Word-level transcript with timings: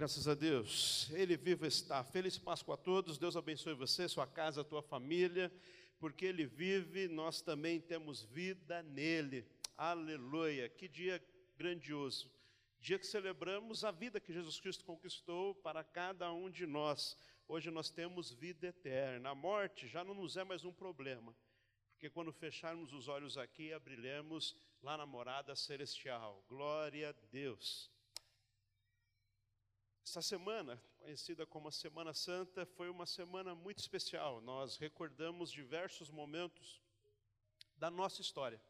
Graças 0.00 0.26
a 0.26 0.32
Deus, 0.32 1.10
Ele 1.12 1.36
vivo 1.36 1.66
está. 1.66 2.02
Feliz 2.02 2.38
Páscoa 2.38 2.74
a 2.74 2.78
todos, 2.78 3.18
Deus 3.18 3.36
abençoe 3.36 3.74
você, 3.74 4.08
sua 4.08 4.26
casa, 4.26 4.64
tua 4.64 4.80
família, 4.80 5.52
porque 5.98 6.24
Ele 6.24 6.46
vive, 6.46 7.06
nós 7.06 7.42
também 7.42 7.78
temos 7.78 8.22
vida 8.22 8.82
nele. 8.82 9.46
Aleluia, 9.76 10.70
que 10.70 10.88
dia 10.88 11.22
grandioso. 11.54 12.32
Dia 12.80 12.98
que 12.98 13.06
celebramos 13.06 13.84
a 13.84 13.90
vida 13.90 14.18
que 14.18 14.32
Jesus 14.32 14.58
Cristo 14.58 14.86
conquistou 14.86 15.54
para 15.56 15.84
cada 15.84 16.32
um 16.32 16.48
de 16.48 16.66
nós. 16.66 17.14
Hoje 17.46 17.70
nós 17.70 17.90
temos 17.90 18.32
vida 18.32 18.68
eterna. 18.68 19.28
A 19.28 19.34
morte 19.34 19.86
já 19.86 20.02
não 20.02 20.14
nos 20.14 20.34
é 20.34 20.44
mais 20.44 20.64
um 20.64 20.72
problema, 20.72 21.36
porque 21.92 22.08
quando 22.08 22.32
fecharmos 22.32 22.94
os 22.94 23.06
olhos 23.06 23.36
aqui, 23.36 23.70
abriremos 23.70 24.56
lá 24.82 24.96
na 24.96 25.04
morada 25.04 25.54
celestial. 25.54 26.42
Glória 26.48 27.10
a 27.10 27.14
Deus. 27.30 27.99
Essa 30.04 30.22
semana, 30.22 30.82
conhecida 30.98 31.46
como 31.46 31.68
a 31.68 31.72
Semana 31.72 32.12
Santa, 32.14 32.66
foi 32.66 32.88
uma 32.88 33.06
semana 33.06 33.54
muito 33.54 33.78
especial. 33.78 34.40
Nós 34.40 34.76
recordamos 34.76 35.52
diversos 35.52 36.10
momentos 36.10 36.80
da 37.76 37.90
nossa 37.90 38.20
história, 38.20 38.60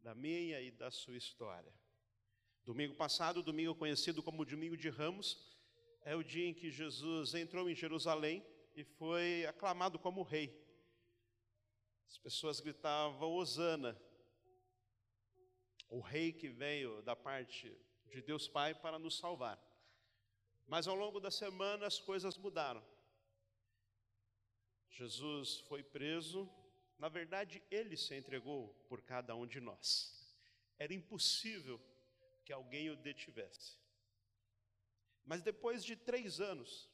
da 0.00 0.14
minha 0.14 0.60
e 0.60 0.70
da 0.70 0.90
sua 0.90 1.16
história. 1.16 1.72
Domingo 2.64 2.94
passado, 2.94 3.42
domingo 3.42 3.74
conhecido 3.74 4.22
como 4.22 4.44
Domingo 4.44 4.76
de 4.76 4.88
Ramos, 4.88 5.38
é 6.02 6.16
o 6.16 6.24
dia 6.24 6.46
em 6.46 6.54
que 6.54 6.70
Jesus 6.70 7.34
entrou 7.34 7.68
em 7.68 7.74
Jerusalém 7.74 8.44
e 8.74 8.82
foi 8.82 9.46
aclamado 9.46 9.98
como 9.98 10.22
rei. 10.22 10.62
As 12.06 12.18
pessoas 12.18 12.60
gritavam: 12.60 13.32
Hosana, 13.32 14.00
o 15.88 16.00
rei 16.00 16.32
que 16.32 16.48
veio 16.48 17.02
da 17.02 17.14
parte 17.14 17.76
de 18.06 18.22
Deus 18.22 18.48
Pai 18.48 18.74
para 18.74 18.98
nos 18.98 19.18
salvar. 19.18 19.73
Mas 20.66 20.86
ao 20.86 20.94
longo 20.94 21.20
da 21.20 21.30
semana 21.30 21.86
as 21.86 21.98
coisas 21.98 22.36
mudaram. 22.38 22.84
Jesus 24.90 25.60
foi 25.60 25.82
preso, 25.82 26.48
na 26.98 27.08
verdade, 27.08 27.62
ele 27.70 27.96
se 27.96 28.14
entregou 28.14 28.68
por 28.88 29.02
cada 29.02 29.34
um 29.34 29.46
de 29.46 29.60
nós. 29.60 30.12
Era 30.78 30.94
impossível 30.94 31.80
que 32.44 32.52
alguém 32.52 32.90
o 32.90 32.96
detivesse. 32.96 33.76
Mas 35.24 35.42
depois 35.42 35.84
de 35.84 35.96
três 35.96 36.40
anos 36.40 36.88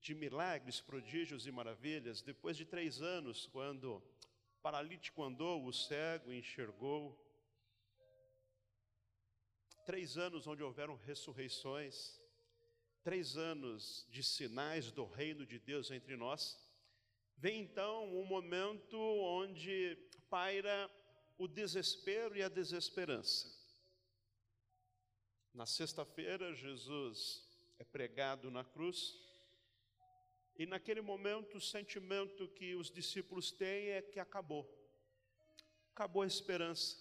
de 0.00 0.14
milagres, 0.14 0.80
prodígios 0.80 1.46
e 1.46 1.52
maravilhas, 1.52 2.22
depois 2.22 2.56
de 2.56 2.64
três 2.64 3.02
anos, 3.02 3.46
quando 3.46 3.96
o 3.96 4.02
paralítico 4.62 5.22
andou, 5.22 5.64
o 5.64 5.72
cego 5.72 6.32
enxergou, 6.32 7.16
três 9.84 10.16
anos 10.16 10.46
onde 10.46 10.62
houveram 10.62 10.96
ressurreições, 10.96 12.20
três 13.08 13.38
anos 13.38 14.06
de 14.10 14.22
sinais 14.22 14.90
do 14.92 15.06
reino 15.06 15.46
de 15.46 15.58
Deus 15.58 15.90
entre 15.90 16.14
nós, 16.14 16.60
vem 17.38 17.62
então 17.62 18.04
um 18.14 18.26
momento 18.26 18.98
onde 18.98 19.96
paira 20.28 20.90
o 21.38 21.48
desespero 21.48 22.36
e 22.36 22.42
a 22.42 22.50
desesperança. 22.50 23.50
Na 25.54 25.64
sexta-feira, 25.64 26.54
Jesus 26.54 27.48
é 27.78 27.84
pregado 27.84 28.50
na 28.50 28.62
cruz, 28.62 29.18
e 30.58 30.66
naquele 30.66 31.00
momento 31.00 31.56
o 31.56 31.62
sentimento 31.62 32.46
que 32.48 32.74
os 32.74 32.90
discípulos 32.90 33.50
têm 33.50 33.88
é 33.88 34.02
que 34.02 34.20
acabou, 34.20 34.68
acabou 35.94 36.20
a 36.20 36.26
esperança, 36.26 36.98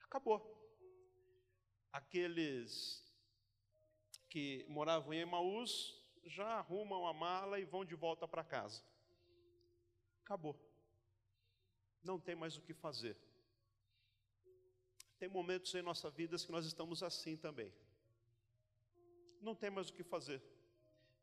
acabou. 0.00 0.40
Aqueles 1.90 3.02
que 4.32 4.64
moravam 4.66 5.12
em 5.12 5.18
Emaús 5.18 5.94
já 6.24 6.46
arrumam 6.54 7.06
a 7.06 7.12
mala 7.12 7.60
e 7.60 7.66
vão 7.66 7.84
de 7.84 7.94
volta 7.94 8.26
para 8.26 8.42
casa. 8.42 8.82
Acabou. 10.24 10.58
Não 12.02 12.18
tem 12.18 12.34
mais 12.34 12.56
o 12.56 12.62
que 12.62 12.72
fazer. 12.72 13.14
Tem 15.18 15.28
momentos 15.28 15.74
em 15.74 15.82
nossa 15.82 16.08
vida 16.08 16.38
que 16.38 16.50
nós 16.50 16.64
estamos 16.64 17.02
assim 17.02 17.36
também. 17.36 17.70
Não 19.42 19.54
tem 19.54 19.68
mais 19.68 19.90
o 19.90 19.92
que 19.92 20.02
fazer. 20.02 20.42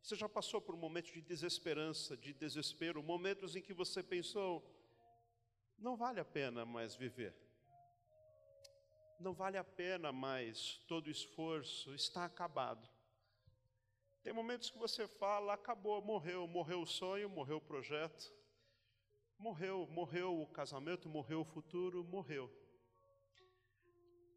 Você 0.04 0.16
já 0.16 0.30
passou 0.30 0.62
por 0.62 0.78
momentos 0.78 1.12
de 1.12 1.20
desesperança, 1.20 2.16
de 2.16 2.32
desespero, 2.32 3.02
momentos 3.02 3.56
em 3.56 3.62
que 3.64 3.74
você 3.74 4.04
pensou, 4.04 4.64
não 5.80 5.98
vale 5.98 6.20
a 6.20 6.26
pena 6.26 6.64
mais 6.64 6.96
viver. 6.96 7.36
Não 9.20 9.34
vale 9.34 9.58
a 9.58 9.64
pena 9.64 10.12
mais 10.12 10.78
todo 10.88 11.08
o 11.08 11.12
esforço, 11.12 11.92
está 11.96 12.24
acabado. 12.24 12.99
Tem 14.22 14.34
momentos 14.34 14.70
que 14.70 14.78
você 14.78 15.08
fala, 15.08 15.54
acabou, 15.54 16.02
morreu, 16.02 16.46
morreu 16.46 16.82
o 16.82 16.88
sonho, 16.88 17.30
morreu 17.30 17.58
o 17.58 17.62
projeto, 17.62 18.34
morreu, 19.38 19.88
morreu 19.88 20.42
o 20.42 20.48
casamento, 20.48 21.08
morreu 21.08 21.42
o 21.42 21.46
futuro, 21.46 22.04
morreu. 22.04 22.52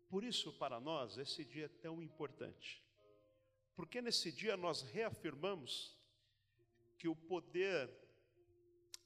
Por 0.09 0.22
isso, 0.22 0.53
para 0.53 0.78
nós, 0.78 1.19
esse 1.19 1.44
dia 1.44 1.65
é 1.65 1.69
tão 1.69 2.00
importante. 2.00 2.82
Porque 3.75 4.00
nesse 4.00 4.31
dia 4.31 4.56
nós 4.56 4.82
reafirmamos 4.82 5.99
que 6.97 7.09
o 7.09 7.16
poder 7.16 7.91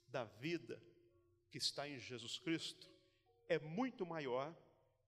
da 0.09 0.25
vida 0.25 0.83
que 1.51 1.57
está 1.57 1.89
em 1.89 1.99
Jesus 1.99 2.39
Cristo 2.39 2.91
é 3.49 3.59
muito 3.59 4.05
maior 4.05 4.55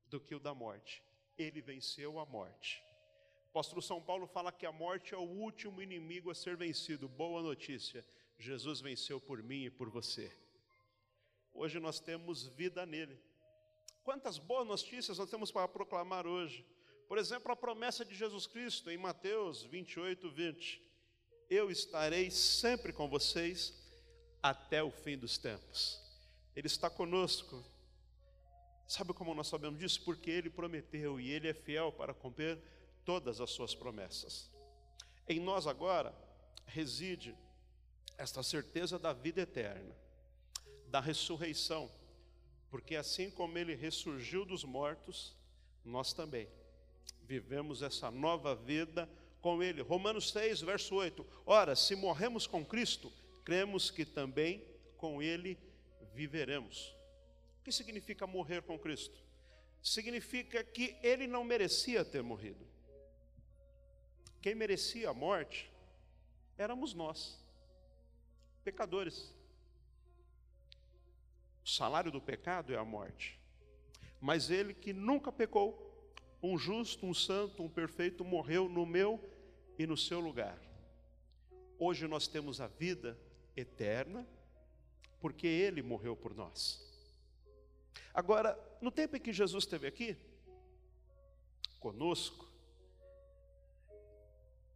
do 0.06 0.18
que 0.18 0.34
o 0.34 0.40
da 0.40 0.54
morte. 0.54 1.02
Ele 1.36 1.60
venceu 1.60 2.18
a 2.18 2.24
morte 2.24 2.87
apóstolo 3.58 3.82
São 3.82 4.00
Paulo 4.00 4.24
fala 4.24 4.52
que 4.52 4.64
a 4.64 4.70
morte 4.70 5.14
é 5.14 5.16
o 5.16 5.22
último 5.22 5.82
inimigo 5.82 6.30
a 6.30 6.34
ser 6.34 6.56
vencido. 6.56 7.08
Boa 7.08 7.42
notícia, 7.42 8.06
Jesus 8.38 8.80
venceu 8.80 9.20
por 9.20 9.42
mim 9.42 9.64
e 9.64 9.70
por 9.70 9.90
você. 9.90 10.30
Hoje 11.52 11.80
nós 11.80 11.98
temos 11.98 12.46
vida 12.46 12.86
nele. 12.86 13.18
Quantas 14.04 14.38
boas 14.38 14.64
notícias 14.64 15.18
nós 15.18 15.28
temos 15.28 15.50
para 15.50 15.66
proclamar 15.66 16.24
hoje? 16.24 16.64
Por 17.08 17.18
exemplo, 17.18 17.50
a 17.50 17.56
promessa 17.56 18.04
de 18.04 18.14
Jesus 18.14 18.46
Cristo 18.46 18.92
em 18.92 18.96
Mateus 18.96 19.64
28, 19.64 20.30
20: 20.30 20.80
Eu 21.50 21.68
estarei 21.68 22.30
sempre 22.30 22.92
com 22.92 23.08
vocês 23.08 23.74
até 24.40 24.84
o 24.84 24.92
fim 24.92 25.18
dos 25.18 25.36
tempos. 25.36 26.00
Ele 26.54 26.68
está 26.68 26.88
conosco. 26.88 27.64
Sabe 28.86 29.12
como 29.12 29.34
nós 29.34 29.48
sabemos 29.48 29.80
disso? 29.80 30.04
Porque 30.04 30.30
ele 30.30 30.48
prometeu 30.48 31.18
e 31.18 31.28
ele 31.32 31.48
é 31.48 31.52
fiel 31.52 31.90
para 31.90 32.14
cumprir 32.14 32.56
todas 33.08 33.40
as 33.40 33.48
suas 33.48 33.74
promessas. 33.74 34.50
Em 35.26 35.40
nós 35.40 35.66
agora 35.66 36.14
reside 36.66 37.34
esta 38.18 38.42
certeza 38.42 38.98
da 38.98 39.14
vida 39.14 39.40
eterna, 39.40 39.96
da 40.88 41.00
ressurreição, 41.00 41.90
porque 42.68 42.94
assim 42.94 43.30
como 43.30 43.56
ele 43.56 43.74
ressurgiu 43.74 44.44
dos 44.44 44.62
mortos, 44.62 45.34
nós 45.82 46.12
também 46.12 46.50
vivemos 47.22 47.80
essa 47.80 48.10
nova 48.10 48.54
vida 48.54 49.08
com 49.40 49.62
ele. 49.62 49.80
Romanos 49.80 50.30
6, 50.30 50.60
verso 50.60 50.94
8. 50.94 51.26
Ora, 51.46 51.74
se 51.74 51.96
morremos 51.96 52.46
com 52.46 52.62
Cristo, 52.62 53.10
cremos 53.42 53.90
que 53.90 54.04
também 54.04 54.62
com 54.98 55.22
ele 55.22 55.58
viveremos. 56.12 56.94
O 57.58 57.64
que 57.64 57.72
significa 57.72 58.26
morrer 58.26 58.60
com 58.60 58.78
Cristo? 58.78 59.16
Significa 59.82 60.62
que 60.62 60.94
ele 61.02 61.26
não 61.26 61.42
merecia 61.42 62.04
ter 62.04 62.22
morrido. 62.22 62.68
Quem 64.40 64.54
merecia 64.54 65.10
a 65.10 65.14
morte 65.14 65.70
éramos 66.56 66.94
nós, 66.94 67.38
pecadores. 68.64 69.34
O 71.64 71.68
salário 71.68 72.10
do 72.10 72.20
pecado 72.20 72.72
é 72.72 72.76
a 72.76 72.84
morte. 72.84 73.38
Mas 74.20 74.50
ele 74.50 74.74
que 74.74 74.92
nunca 74.92 75.30
pecou, 75.30 75.86
um 76.42 76.56
justo, 76.56 77.06
um 77.06 77.14
santo, 77.14 77.62
um 77.62 77.68
perfeito, 77.68 78.24
morreu 78.24 78.68
no 78.68 78.86
meu 78.86 79.20
e 79.78 79.86
no 79.86 79.96
seu 79.96 80.20
lugar. 80.20 80.58
Hoje 81.78 82.08
nós 82.08 82.26
temos 82.26 82.60
a 82.60 82.66
vida 82.66 83.18
eterna, 83.56 84.26
porque 85.20 85.46
ele 85.46 85.82
morreu 85.82 86.16
por 86.16 86.34
nós. 86.34 86.84
Agora, 88.14 88.58
no 88.80 88.90
tempo 88.90 89.16
em 89.16 89.20
que 89.20 89.32
Jesus 89.32 89.64
esteve 89.64 89.86
aqui, 89.86 90.16
conosco, 91.78 92.47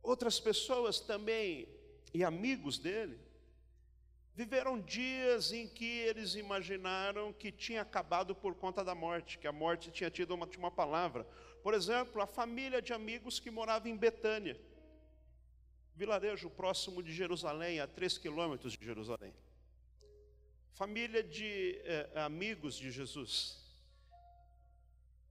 Outras 0.03 0.41
pessoas 0.41 0.99
também, 0.99 1.69
e 2.13 2.25
amigos 2.25 2.79
dele, 2.79 3.19
viveram 4.35 4.81
dias 4.81 5.53
em 5.53 5.69
que 5.69 5.85
eles 5.85 6.35
imaginaram 6.35 7.33
que 7.33 7.53
tinha 7.53 7.83
acabado 7.83 8.35
por 8.35 8.55
conta 8.55 8.83
da 8.83 8.95
morte, 8.95 9.39
que 9.39 9.47
a 9.47 9.53
morte 9.53 9.91
tinha 9.91 10.11
tido 10.11 10.35
uma 10.35 10.45
última 10.45 10.71
palavra. 10.71 11.25
Por 11.63 11.75
exemplo, 11.75 12.21
a 12.21 12.27
família 12.27 12.83
de 12.83 12.93
amigos 12.93 13.39
que 13.39 13.51
morava 13.51 13.89
em 13.89 13.97
Betânia, 13.97 14.59
vilarejo 15.95 16.51
próximo 16.51 17.03
de 17.03 17.13
Jerusalém, 17.13 17.79
a 17.79 17.87
três 17.87 18.19
quilômetros 18.19 18.73
de 18.73 18.85
Jerusalém. 18.85 19.33
Família 20.73 21.23
de 21.23 21.81
eh, 21.85 22.11
amigos 22.17 22.75
de 22.75 22.91
Jesus, 22.91 23.63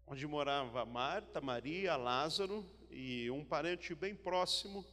onde 0.07 0.25
morava 0.25 0.85
Marta, 0.85 1.41
Maria, 1.41 1.97
Lázaro 1.97 2.65
e 2.91 3.31
um 3.31 3.43
parente 3.43 3.95
bem 3.95 4.13
próximo 4.13 4.85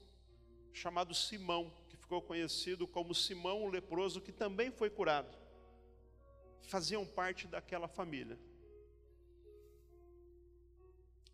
chamado 0.72 1.14
Simão, 1.14 1.72
que 1.88 1.96
ficou 1.96 2.22
conhecido 2.22 2.86
como 2.86 3.14
Simão 3.14 3.64
o 3.64 3.68
leproso, 3.68 4.20
que 4.20 4.32
também 4.32 4.70
foi 4.70 4.88
curado. 4.88 5.36
Faziam 6.62 7.04
parte 7.04 7.46
daquela 7.46 7.88
família. 7.88 8.38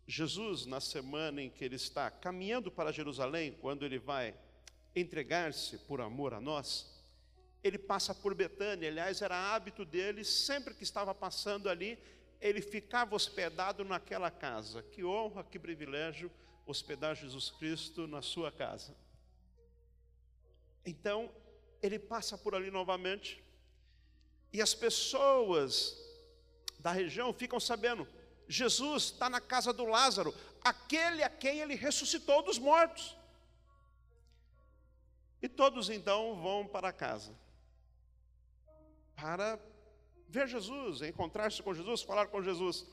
Jesus, 0.07 0.65
na 0.65 0.79
semana 0.79 1.41
em 1.41 1.49
que 1.49 1.63
ele 1.63 1.75
está 1.75 2.09
caminhando 2.11 2.71
para 2.71 2.91
Jerusalém, 2.91 3.57
quando 3.59 3.85
ele 3.85 3.97
vai 3.97 4.35
entregar-se 4.95 5.77
por 5.79 5.99
amor 5.99 6.33
a 6.33 6.41
nós, 6.41 6.93
ele 7.63 7.77
passa 7.77 8.13
por 8.13 8.35
Betânia. 8.35 8.87
Aliás, 8.87 9.21
era 9.21 9.53
hábito 9.53 9.83
dele, 9.83 10.23
sempre 10.23 10.73
que 10.73 10.83
estava 10.83 11.13
passando 11.13 11.67
ali, 11.67 11.97
ele 12.39 12.61
ficava 12.61 13.15
hospedado 13.15 13.83
naquela 13.83 14.29
casa. 14.29 14.83
Que 14.83 15.03
honra, 15.03 15.43
que 15.43 15.57
privilégio 15.57 16.31
hospedar 16.65 17.15
Jesus 17.15 17.51
Cristo 17.51 18.07
na 18.07 18.21
sua 18.21 18.51
casa. 18.51 18.95
Então, 20.85 21.31
ele 21.81 21.99
passa 21.99 22.37
por 22.37 22.55
ali 22.55 22.71
novamente, 22.71 23.43
e 24.51 24.61
as 24.61 24.73
pessoas 24.73 25.97
da 26.79 26.91
região 26.91 27.33
ficam 27.33 27.59
sabendo: 27.59 28.07
Jesus 28.47 29.03
está 29.03 29.29
na 29.29 29.41
casa 29.41 29.73
do 29.73 29.85
Lázaro, 29.85 30.33
aquele 30.63 31.23
a 31.23 31.29
quem 31.29 31.59
ele 31.59 31.75
ressuscitou 31.75 32.41
dos 32.43 32.57
mortos. 32.57 33.15
E 35.41 35.49
todos 35.49 35.89
então 35.89 36.41
vão 36.41 36.67
para 36.67 36.91
casa, 36.91 37.31
para 39.15 39.59
ver 40.27 40.47
Jesus, 40.47 41.01
encontrar-se 41.01 41.61
com 41.61 41.73
Jesus, 41.73 42.01
falar 42.01 42.27
com 42.27 42.41
Jesus. 42.41 42.85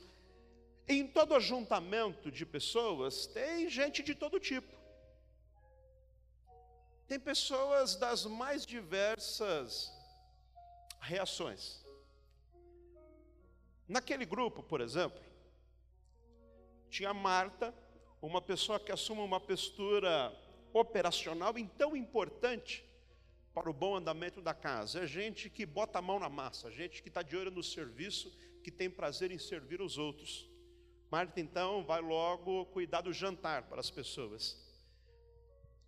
Em 0.88 1.06
todo 1.06 1.34
ajuntamento 1.34 2.30
de 2.30 2.44
pessoas, 2.44 3.26
tem 3.26 3.68
gente 3.68 4.02
de 4.02 4.14
todo 4.14 4.40
tipo. 4.40 4.76
Tem 7.06 7.18
pessoas 7.18 7.94
das 7.94 8.24
mais 8.24 8.64
diversas 8.64 9.92
reações. 11.00 11.84
Naquele 13.88 14.24
grupo, 14.24 14.62
por 14.62 14.80
exemplo, 14.80 15.20
tinha 16.88 17.12
Marta, 17.12 17.74
uma 18.20 18.40
pessoa 18.40 18.78
que 18.78 18.92
assume 18.92 19.20
uma 19.20 19.40
postura 19.40 20.32
operacional 20.72 21.58
e 21.58 21.66
tão 21.66 21.96
importante 21.96 22.84
para 23.52 23.68
o 23.68 23.72
bom 23.74 23.96
andamento 23.96 24.40
da 24.40 24.54
casa. 24.54 25.00
É 25.00 25.06
gente 25.06 25.50
que 25.50 25.66
bota 25.66 25.98
a 25.98 26.02
mão 26.02 26.18
na 26.18 26.28
massa, 26.28 26.70
gente 26.70 27.02
que 27.02 27.08
está 27.08 27.22
de 27.22 27.36
olho 27.36 27.50
no 27.50 27.62
serviço, 27.62 28.30
que 28.62 28.70
tem 28.70 28.88
prazer 28.88 29.30
em 29.30 29.38
servir 29.38 29.82
os 29.82 29.98
outros. 29.98 30.51
Marta, 31.12 31.38
então, 31.42 31.84
vai 31.84 32.00
logo 32.00 32.64
cuidar 32.76 33.02
do 33.02 33.12
jantar 33.12 33.64
para 33.64 33.80
as 33.80 33.90
pessoas. 33.90 34.56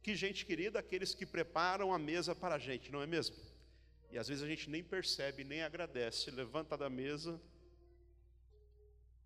Que 0.02 0.14
gente 0.14 0.44
querida, 0.44 0.78
aqueles 0.78 1.14
que 1.14 1.24
preparam 1.24 1.94
a 1.94 1.98
mesa 1.98 2.34
para 2.34 2.56
a 2.56 2.58
gente, 2.58 2.92
não 2.92 3.00
é 3.00 3.06
mesmo? 3.06 3.34
E 4.10 4.18
às 4.18 4.28
vezes 4.28 4.44
a 4.44 4.46
gente 4.46 4.68
nem 4.68 4.84
percebe, 4.84 5.42
nem 5.42 5.62
agradece, 5.62 6.30
levanta 6.30 6.76
da 6.76 6.90
mesa. 6.90 7.40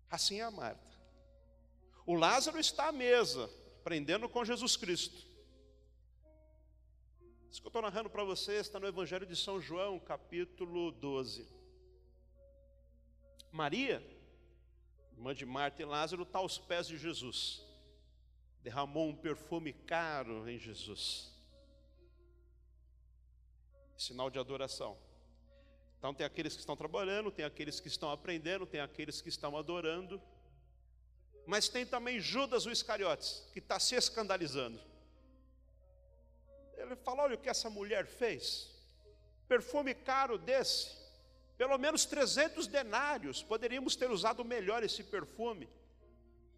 Assim 0.09 0.39
é 0.39 0.43
a 0.43 0.49
Marta. 0.49 0.89
O 2.05 2.15
Lázaro 2.15 2.57
está 2.57 2.87
à 2.87 2.93
mesa, 2.93 3.49
aprendendo 3.81 4.29
com 4.29 4.45
Jesus 4.45 4.77
Cristo. 4.77 5.27
Isso 7.51 7.59
que 7.59 7.67
eu 7.67 7.71
estou 7.71 7.81
narrando 7.81 8.09
para 8.09 8.23
vocês 8.23 8.67
está 8.67 8.79
no 8.79 8.87
Evangelho 8.87 9.25
de 9.25 9.35
São 9.35 9.59
João, 9.59 9.99
capítulo 9.99 10.93
12. 10.93 11.45
Maria, 13.51 14.01
irmã 15.19 15.35
de 15.35 15.45
Marta 15.45 15.81
e 15.81 15.85
Lázaro, 15.85 16.23
está 16.23 16.39
aos 16.39 16.57
pés 16.57 16.87
de 16.87 16.97
Jesus 16.97 17.69
derramou 18.61 19.07
um 19.07 19.15
perfume 19.15 19.73
caro 19.73 20.49
em 20.49 20.57
Jesus. 20.57 21.31
Sinal 23.97 24.29
de 24.29 24.39
adoração. 24.39 24.97
Então, 25.97 26.13
tem 26.13 26.25
aqueles 26.25 26.53
que 26.53 26.61
estão 26.61 26.75
trabalhando, 26.75 27.31
tem 27.31 27.43
aqueles 27.43 27.79
que 27.79 27.87
estão 27.87 28.11
aprendendo, 28.11 28.65
tem 28.65 28.79
aqueles 28.79 29.21
que 29.21 29.29
estão 29.29 29.57
adorando. 29.57 30.21
Mas 31.45 31.67
tem 31.67 31.85
também 31.85 32.19
Judas 32.19 32.65
o 32.65 32.71
Iscariotes, 32.71 33.45
que 33.51 33.59
está 33.59 33.79
se 33.79 33.95
escandalizando. 33.95 34.79
Ele 36.77 36.95
fala: 36.95 37.23
olha 37.23 37.35
o 37.35 37.37
que 37.37 37.49
essa 37.49 37.69
mulher 37.69 38.05
fez. 38.05 38.69
Perfume 39.47 39.93
caro 39.93 40.37
desse, 40.37 40.95
pelo 41.59 41.77
menos 41.77 42.05
300 42.05 42.67
denários, 42.67 43.43
poderíamos 43.43 43.93
ter 43.93 44.09
usado 44.09 44.45
melhor 44.45 44.81
esse 44.81 45.03
perfume. 45.03 45.67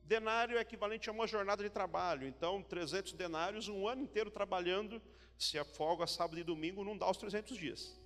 Denário 0.04 0.60
é 0.60 0.62
equivalente 0.62 1.10
a 1.10 1.12
uma 1.12 1.26
jornada 1.26 1.64
de 1.64 1.72
trabalho. 1.72 2.28
Então, 2.28 2.62
300 2.62 3.14
denários, 3.14 3.68
um 3.68 3.88
ano 3.88 4.04
inteiro 4.04 4.30
trabalhando, 4.30 5.02
se 5.40 5.58
é 5.58 5.64
folga 5.64 6.06
sábado 6.06 6.40
e 6.40 6.44
domingo, 6.44 6.84
não 6.84 6.96
dá 6.96 7.10
os 7.10 7.18
300 7.18 7.58
dias. 7.58 8.00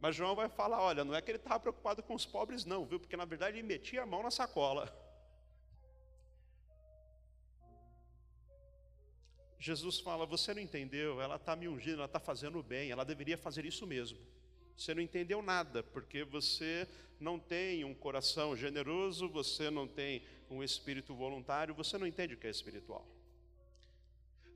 Mas 0.00 0.16
João 0.16 0.34
vai 0.34 0.48
falar: 0.48 0.80
olha, 0.80 1.04
não 1.04 1.14
é 1.14 1.20
que 1.20 1.30
ele 1.30 1.36
estava 1.36 1.60
preocupado 1.60 2.02
com 2.02 2.14
os 2.14 2.24
pobres, 2.24 2.64
não, 2.64 2.86
viu? 2.86 2.98
Porque 2.98 3.18
na 3.18 3.26
verdade 3.26 3.58
ele 3.58 3.68
metia 3.68 4.02
a 4.02 4.06
mão 4.06 4.22
na 4.22 4.30
sacola. 4.30 4.90
Jesus 9.62 10.00
fala: 10.00 10.26
você 10.26 10.52
não 10.52 10.60
entendeu, 10.60 11.20
ela 11.20 11.36
está 11.36 11.54
me 11.54 11.68
ungindo, 11.68 11.98
ela 11.98 12.06
está 12.06 12.18
fazendo 12.18 12.60
bem, 12.64 12.90
ela 12.90 13.04
deveria 13.04 13.38
fazer 13.38 13.64
isso 13.64 13.86
mesmo. 13.86 14.18
Você 14.76 14.92
não 14.92 15.00
entendeu 15.00 15.40
nada, 15.40 15.84
porque 15.84 16.24
você 16.24 16.88
não 17.20 17.38
tem 17.38 17.84
um 17.84 17.94
coração 17.94 18.56
generoso, 18.56 19.28
você 19.28 19.70
não 19.70 19.86
tem 19.86 20.24
um 20.50 20.64
espírito 20.64 21.14
voluntário, 21.14 21.76
você 21.76 21.96
não 21.96 22.08
entende 22.08 22.34
o 22.34 22.36
que 22.36 22.48
é 22.48 22.50
espiritual. 22.50 23.06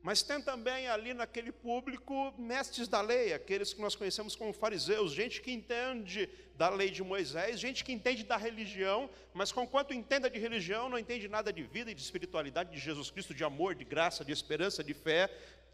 Mas 0.07 0.23
tem 0.23 0.41
também 0.41 0.87
ali 0.87 1.13
naquele 1.13 1.51
público 1.51 2.33
mestres 2.39 2.87
da 2.87 3.01
lei, 3.01 3.33
aqueles 3.33 3.75
que 3.75 3.81
nós 3.81 3.97
conhecemos 3.97 4.37
como 4.37 4.53
fariseus, 4.53 5.11
gente 5.11 5.43
que 5.43 5.51
entende 5.51 6.29
da 6.55 6.69
lei 6.69 6.91
de 6.91 7.03
Moisés, 7.03 7.59
gente 7.59 7.83
que 7.83 7.91
entende 7.93 8.23
da 8.23 8.37
religião, 8.37 9.11
mas 9.35 9.51
conquanto 9.51 9.93
entenda 9.93 10.31
de 10.31 10.39
religião, 10.39 10.89
não 10.89 10.97
entende 10.97 11.27
nada 11.27 11.53
de 11.53 11.65
vida 11.65 11.91
e 11.91 11.95
de 11.95 12.01
espiritualidade 12.01 12.71
de 12.71 12.79
Jesus 12.79 13.11
Cristo, 13.11 13.35
de 13.35 13.43
amor, 13.43 13.75
de 13.75 13.85
graça, 13.85 14.25
de 14.25 14.31
esperança, 14.31 14.85
de 14.85 14.95
fé, 14.95 15.29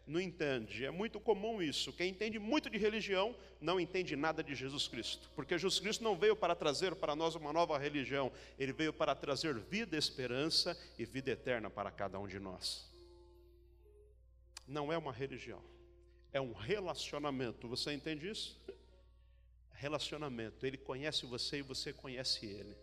não 0.07 0.19
entende. 0.19 0.83
É 0.83 0.89
muito 0.89 1.19
comum 1.19 1.61
isso. 1.61 1.93
Quem 1.93 2.09
entende 2.09 2.39
muito 2.39 2.71
de 2.71 2.79
religião 2.79 3.35
não 3.61 3.79
entende 3.79 4.15
nada 4.15 4.43
de 4.43 4.55
Jesus 4.55 4.87
Cristo, 4.87 5.29
porque 5.35 5.59
Jesus 5.59 5.79
Cristo 5.79 6.03
não 6.03 6.17
veio 6.17 6.35
para 6.35 6.55
trazer 6.55 6.95
para 6.95 7.15
nós 7.15 7.35
uma 7.35 7.53
nova 7.53 7.77
religião, 7.77 8.31
ele 8.57 8.73
veio 8.73 8.93
para 8.93 9.13
trazer 9.13 9.53
vida, 9.59 9.95
esperança 9.95 10.75
e 10.97 11.05
vida 11.05 11.29
eterna 11.29 11.69
para 11.69 11.91
cada 11.91 12.19
um 12.19 12.25
de 12.25 12.39
nós. 12.39 12.91
Não 14.67 14.91
é 14.91 14.97
uma 14.97 15.11
religião, 15.11 15.61
é 16.31 16.39
um 16.39 16.53
relacionamento. 16.53 17.67
Você 17.67 17.93
entende 17.93 18.29
isso? 18.29 18.59
Relacionamento. 19.73 20.65
Ele 20.65 20.77
conhece 20.77 21.25
você 21.25 21.57
e 21.57 21.61
você 21.61 21.91
conhece 21.91 22.45
ele. 22.45 22.77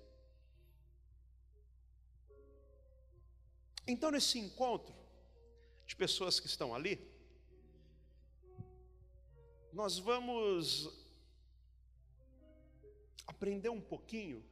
Então, 3.87 4.11
nesse 4.11 4.39
encontro 4.39 4.95
de 5.87 5.97
pessoas 5.97 6.39
que 6.39 6.47
estão 6.47 6.75
ali, 6.75 7.01
nós 9.73 9.99
vamos 9.99 10.89
aprender 13.27 13.69
um 13.69 13.81
pouquinho 13.81 14.45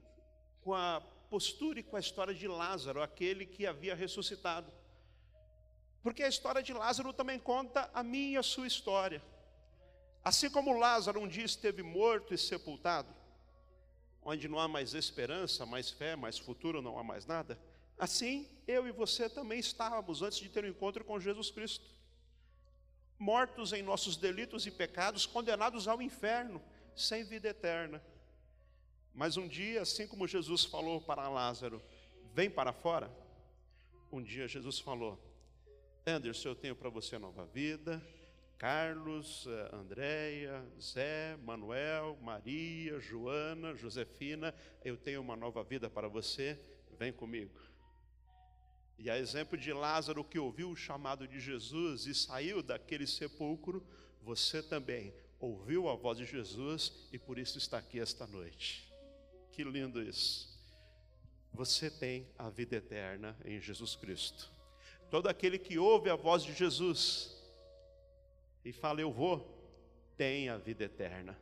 com 0.60 0.72
a 0.74 1.00
postura 1.30 1.80
e 1.80 1.82
com 1.82 1.96
a 1.96 2.00
história 2.00 2.34
de 2.34 2.48
Lázaro, 2.48 3.02
aquele 3.02 3.44
que 3.44 3.66
havia 3.66 3.94
ressuscitado. 3.94 4.72
Porque 6.02 6.22
a 6.22 6.28
história 6.28 6.62
de 6.62 6.72
Lázaro 6.72 7.12
também 7.12 7.38
conta 7.38 7.90
a 7.92 8.02
minha 8.02 8.34
e 8.34 8.36
a 8.36 8.42
sua 8.42 8.66
história. 8.66 9.22
Assim 10.24 10.50
como 10.50 10.78
Lázaro 10.78 11.20
um 11.20 11.28
dia 11.28 11.44
esteve 11.44 11.82
morto 11.82 12.34
e 12.34 12.38
sepultado, 12.38 13.14
onde 14.22 14.48
não 14.48 14.58
há 14.58 14.68
mais 14.68 14.94
esperança, 14.94 15.64
mais 15.64 15.90
fé, 15.90 16.16
mais 16.16 16.38
futuro, 16.38 16.82
não 16.82 16.98
há 16.98 17.04
mais 17.04 17.24
nada, 17.24 17.58
assim 17.98 18.48
eu 18.66 18.86
e 18.86 18.92
você 18.92 19.28
também 19.28 19.58
estávamos 19.58 20.22
antes 20.22 20.38
de 20.38 20.48
ter 20.48 20.64
um 20.64 20.68
encontro 20.68 21.04
com 21.04 21.18
Jesus 21.18 21.50
Cristo 21.50 21.98
mortos 23.18 23.72
em 23.72 23.82
nossos 23.82 24.16
delitos 24.16 24.66
e 24.66 24.70
pecados, 24.70 25.26
condenados 25.26 25.88
ao 25.88 26.00
inferno, 26.00 26.62
sem 26.94 27.24
vida 27.24 27.48
eterna. 27.48 28.02
Mas 29.12 29.36
um 29.36 29.48
dia, 29.48 29.82
assim 29.82 30.06
como 30.06 30.28
Jesus 30.28 30.64
falou 30.64 31.00
para 31.00 31.28
Lázaro, 31.28 31.82
vem 32.32 32.48
para 32.48 32.72
fora, 32.72 33.10
um 34.12 34.22
dia 34.22 34.46
Jesus 34.46 34.78
falou, 34.78 35.18
Anderson, 36.08 36.48
eu 36.48 36.54
tenho 36.54 36.74
para 36.74 36.88
você 36.88 37.18
nova 37.18 37.44
vida, 37.44 38.02
Carlos, 38.56 39.46
eh, 39.46 39.70
Andréia, 39.72 40.66
Zé, 40.80 41.36
Manuel, 41.36 42.18
Maria, 42.20 42.98
Joana, 42.98 43.76
Josefina, 43.76 44.54
eu 44.84 44.96
tenho 44.96 45.20
uma 45.20 45.36
nova 45.36 45.62
vida 45.62 45.88
para 45.88 46.08
você, 46.08 46.58
vem 46.98 47.12
comigo. 47.12 47.60
E 48.98 49.08
a 49.08 49.18
exemplo 49.18 49.56
de 49.56 49.72
Lázaro 49.72 50.24
que 50.24 50.38
ouviu 50.38 50.70
o 50.70 50.76
chamado 50.76 51.28
de 51.28 51.38
Jesus 51.38 52.06
e 52.06 52.14
saiu 52.14 52.62
daquele 52.62 53.06
sepulcro, 53.06 53.86
você 54.22 54.60
também 54.60 55.14
ouviu 55.38 55.88
a 55.88 55.94
voz 55.94 56.18
de 56.18 56.24
Jesus 56.24 56.92
e 57.12 57.18
por 57.18 57.38
isso 57.38 57.58
está 57.58 57.78
aqui 57.78 58.00
esta 58.00 58.26
noite. 58.26 58.92
Que 59.52 59.62
lindo 59.62 60.02
isso. 60.02 60.48
Você 61.52 61.90
tem 61.90 62.26
a 62.36 62.50
vida 62.50 62.76
eterna 62.76 63.36
em 63.44 63.60
Jesus 63.60 63.94
Cristo. 63.94 64.57
Todo 65.10 65.28
aquele 65.28 65.58
que 65.58 65.78
ouve 65.78 66.10
a 66.10 66.16
voz 66.16 66.42
de 66.42 66.52
Jesus 66.52 67.34
e 68.64 68.72
fala, 68.72 69.00
Eu 69.00 69.10
vou, 69.10 69.46
tem 70.16 70.48
a 70.48 70.58
vida 70.58 70.84
eterna. 70.84 71.38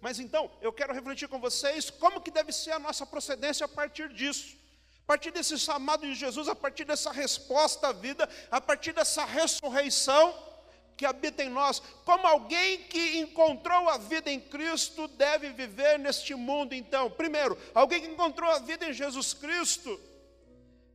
Mas 0.00 0.18
então, 0.18 0.50
eu 0.60 0.72
quero 0.72 0.92
refletir 0.92 1.28
com 1.28 1.38
vocês 1.38 1.90
como 1.90 2.20
que 2.20 2.30
deve 2.30 2.52
ser 2.52 2.72
a 2.72 2.78
nossa 2.78 3.06
procedência 3.06 3.66
a 3.66 3.68
partir 3.68 4.08
disso. 4.08 4.56
A 5.04 5.06
partir 5.06 5.30
desse 5.30 5.58
chamado 5.58 6.06
de 6.06 6.14
Jesus, 6.14 6.48
a 6.48 6.54
partir 6.54 6.84
dessa 6.84 7.10
resposta 7.10 7.88
à 7.88 7.92
vida, 7.92 8.28
a 8.50 8.60
partir 8.60 8.92
dessa 8.92 9.24
ressurreição 9.24 10.50
que 10.96 11.04
habita 11.04 11.42
em 11.42 11.48
nós, 11.48 11.80
como 12.04 12.26
alguém 12.26 12.82
que 12.84 13.18
encontrou 13.18 13.88
a 13.88 13.98
vida 13.98 14.30
em 14.30 14.40
Cristo 14.40 15.08
deve 15.08 15.50
viver 15.50 15.98
neste 15.98 16.34
mundo, 16.34 16.74
então. 16.74 17.10
Primeiro, 17.10 17.58
alguém 17.74 18.00
que 18.00 18.06
encontrou 18.06 18.50
a 18.50 18.58
vida 18.58 18.88
em 18.88 18.92
Jesus 18.92 19.34
Cristo 19.34 20.00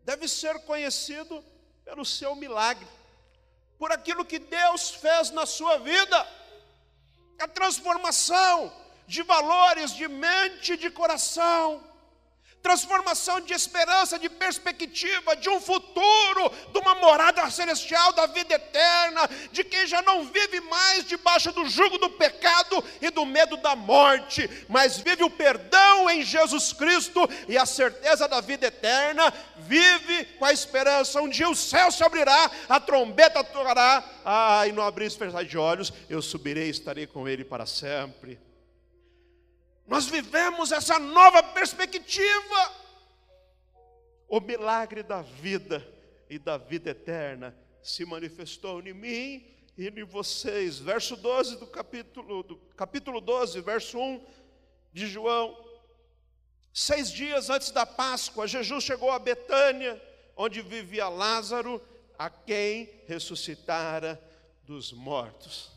deve 0.04 0.28
ser 0.28 0.60
conhecido 0.60 1.44
pelo 1.86 2.04
seu 2.04 2.36
milagre, 2.36 2.88
por 3.78 3.92
aquilo 3.92 4.26
que 4.26 4.40
Deus 4.40 4.90
fez 4.90 5.30
na 5.30 5.46
sua 5.46 5.78
vida, 5.78 6.28
a 7.40 7.48
transformação 7.48 8.74
de 9.08 9.22
valores, 9.22 9.94
de 9.94 10.08
mente, 10.08 10.76
de 10.76 10.90
coração 10.90 11.82
transformação 12.66 13.40
de 13.42 13.54
esperança, 13.54 14.18
de 14.18 14.28
perspectiva, 14.28 15.36
de 15.36 15.48
um 15.48 15.62
futuro, 15.62 16.52
de 16.74 16.80
uma 16.80 16.96
morada 16.96 17.48
celestial, 17.52 18.12
da 18.14 18.26
vida 18.26 18.56
eterna, 18.56 19.30
de 19.52 19.64
quem 19.64 19.86
já 19.86 20.02
não 20.02 20.26
vive 20.26 20.60
mais 20.62 21.06
debaixo 21.06 21.52
do 21.52 21.70
jugo 21.70 22.00
do 22.00 22.10
pecado 22.10 22.84
e 23.00 23.12
do 23.12 23.24
medo 23.24 23.56
da 23.58 23.76
morte, 23.76 24.50
mas 24.68 24.98
vive 24.98 25.24
o 25.24 25.30
perdão 25.30 26.10
em 26.10 26.24
Jesus 26.24 26.74
Cristo 26.74 27.30
e 27.48 27.56
a 27.56 27.68
certeza 27.68 28.28
da 28.28 28.42
vida 28.42 28.66
eterna, 28.66 29.32
vive 29.58 30.26
com 30.40 30.46
a 30.46 30.52
esperança. 30.52 31.22
Um 31.22 31.30
dia 31.30 31.48
o 31.48 31.56
céu 31.56 31.92
se 31.92 32.04
abrirá, 32.04 32.50
a 32.68 32.80
trombeta 32.80 33.44
tocará, 33.44 34.04
ah, 34.26 34.66
e 34.68 34.72
no 34.72 34.82
abrir 34.82 35.12
e 35.12 35.46
de 35.46 35.56
olhos, 35.56 35.94
eu 36.10 36.20
subirei 36.20 36.66
e 36.66 36.72
estarei 36.72 37.06
com 37.06 37.30
Ele 37.30 37.46
para 37.46 37.68
sempre. 37.68 38.40
Nós 39.86 40.08
vivemos 40.08 40.72
essa 40.72 40.98
nova 40.98 41.44
perspectiva. 41.44 42.86
O 44.28 44.40
milagre 44.40 45.04
da 45.04 45.22
vida 45.22 45.88
e 46.30 46.40
da 46.40 46.58
vida 46.58 46.90
eterna 46.90 47.56
se 47.84 48.04
manifestou 48.04 48.82
em 48.82 48.94
mim 48.94 49.46
e 49.78 49.88
em 49.88 50.04
vocês. 50.04 50.80
Verso 50.80 51.16
12 51.16 51.58
do 51.58 51.68
capítulo, 51.68 52.44
do 52.44 52.58
capítulo 52.76 53.22
12, 53.22 53.62
verso 53.62 54.00
1 54.00 54.26
de 54.92 55.08
João. 55.08 55.56
Seis 56.74 57.12
dias 57.12 57.50
antes 57.50 57.72
da 57.72 57.86
Páscoa, 57.86 58.48
Jesus 58.48 58.84
chegou 58.84 59.12
a 59.12 59.20
Betânia, 59.20 60.02
onde 60.36 60.62
vivia 60.62 61.08
Lázaro, 61.08 61.82
a 62.18 62.30
quem 62.30 62.90
ressuscitara 63.08 64.22
dos 64.64 64.92
mortos. 64.92 65.75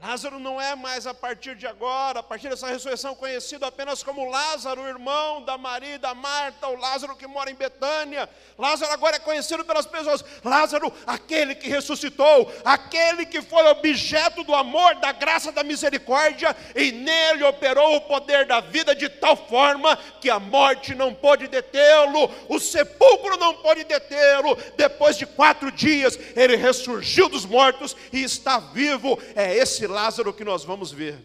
Lázaro 0.00 0.38
não 0.38 0.60
é 0.60 0.76
mais 0.76 1.08
a 1.08 1.12
partir 1.12 1.56
de 1.56 1.66
agora, 1.66 2.20
a 2.20 2.22
partir 2.22 2.48
dessa 2.48 2.68
ressurreição, 2.68 3.16
conhecido 3.16 3.64
apenas 3.66 4.00
como 4.00 4.30
Lázaro, 4.30 4.86
irmão 4.86 5.42
da 5.42 5.58
Maria 5.58 5.96
e 5.96 5.98
da 5.98 6.14
Marta, 6.14 6.68
o 6.68 6.76
Lázaro 6.76 7.16
que 7.16 7.26
mora 7.26 7.50
em 7.50 7.54
Betânia. 7.54 8.28
Lázaro 8.56 8.92
agora 8.92 9.16
é 9.16 9.18
conhecido 9.18 9.64
pelas 9.64 9.86
pessoas. 9.86 10.24
Lázaro, 10.44 10.92
aquele 11.04 11.52
que 11.52 11.68
ressuscitou, 11.68 12.52
aquele 12.64 13.26
que 13.26 13.42
foi 13.42 13.66
objeto 13.66 14.44
do 14.44 14.54
amor, 14.54 14.94
da 14.96 15.10
graça, 15.10 15.50
da 15.50 15.64
misericórdia, 15.64 16.56
e 16.76 16.92
nele 16.92 17.42
operou 17.42 17.96
o 17.96 18.00
poder 18.02 18.46
da 18.46 18.60
vida 18.60 18.94
de 18.94 19.08
tal 19.08 19.36
forma 19.36 19.96
que 20.20 20.30
a 20.30 20.38
morte 20.38 20.94
não 20.94 21.12
pôde 21.12 21.48
detê-lo, 21.48 22.30
o 22.48 22.60
sepulcro 22.60 23.36
não 23.36 23.54
pôde 23.54 23.82
detê-lo. 23.82 24.56
Depois 24.76 25.16
de 25.18 25.26
quatro 25.26 25.72
dias, 25.72 26.16
ele 26.36 26.54
ressurgiu 26.54 27.28
dos 27.28 27.44
mortos 27.44 27.96
e 28.12 28.22
está 28.22 28.60
vivo. 28.60 29.20
É 29.34 29.56
esse 29.56 29.87
Lázaro 29.88 30.34
que 30.34 30.44
nós 30.44 30.64
vamos 30.64 30.92
ver. 30.92 31.18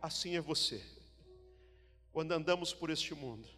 Assim 0.00 0.36
é 0.36 0.40
você. 0.40 0.80
Quando 2.12 2.30
andamos 2.30 2.72
por 2.72 2.88
este 2.88 3.14
mundo, 3.14 3.48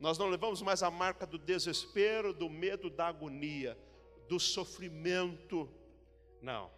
nós 0.00 0.18
não 0.18 0.28
levamos 0.28 0.60
mais 0.60 0.82
a 0.82 0.90
marca 0.90 1.24
do 1.24 1.38
desespero, 1.38 2.34
do 2.34 2.50
medo, 2.50 2.90
da 2.90 3.06
agonia, 3.06 3.78
do 4.28 4.40
sofrimento. 4.40 5.68
Não. 6.42 6.70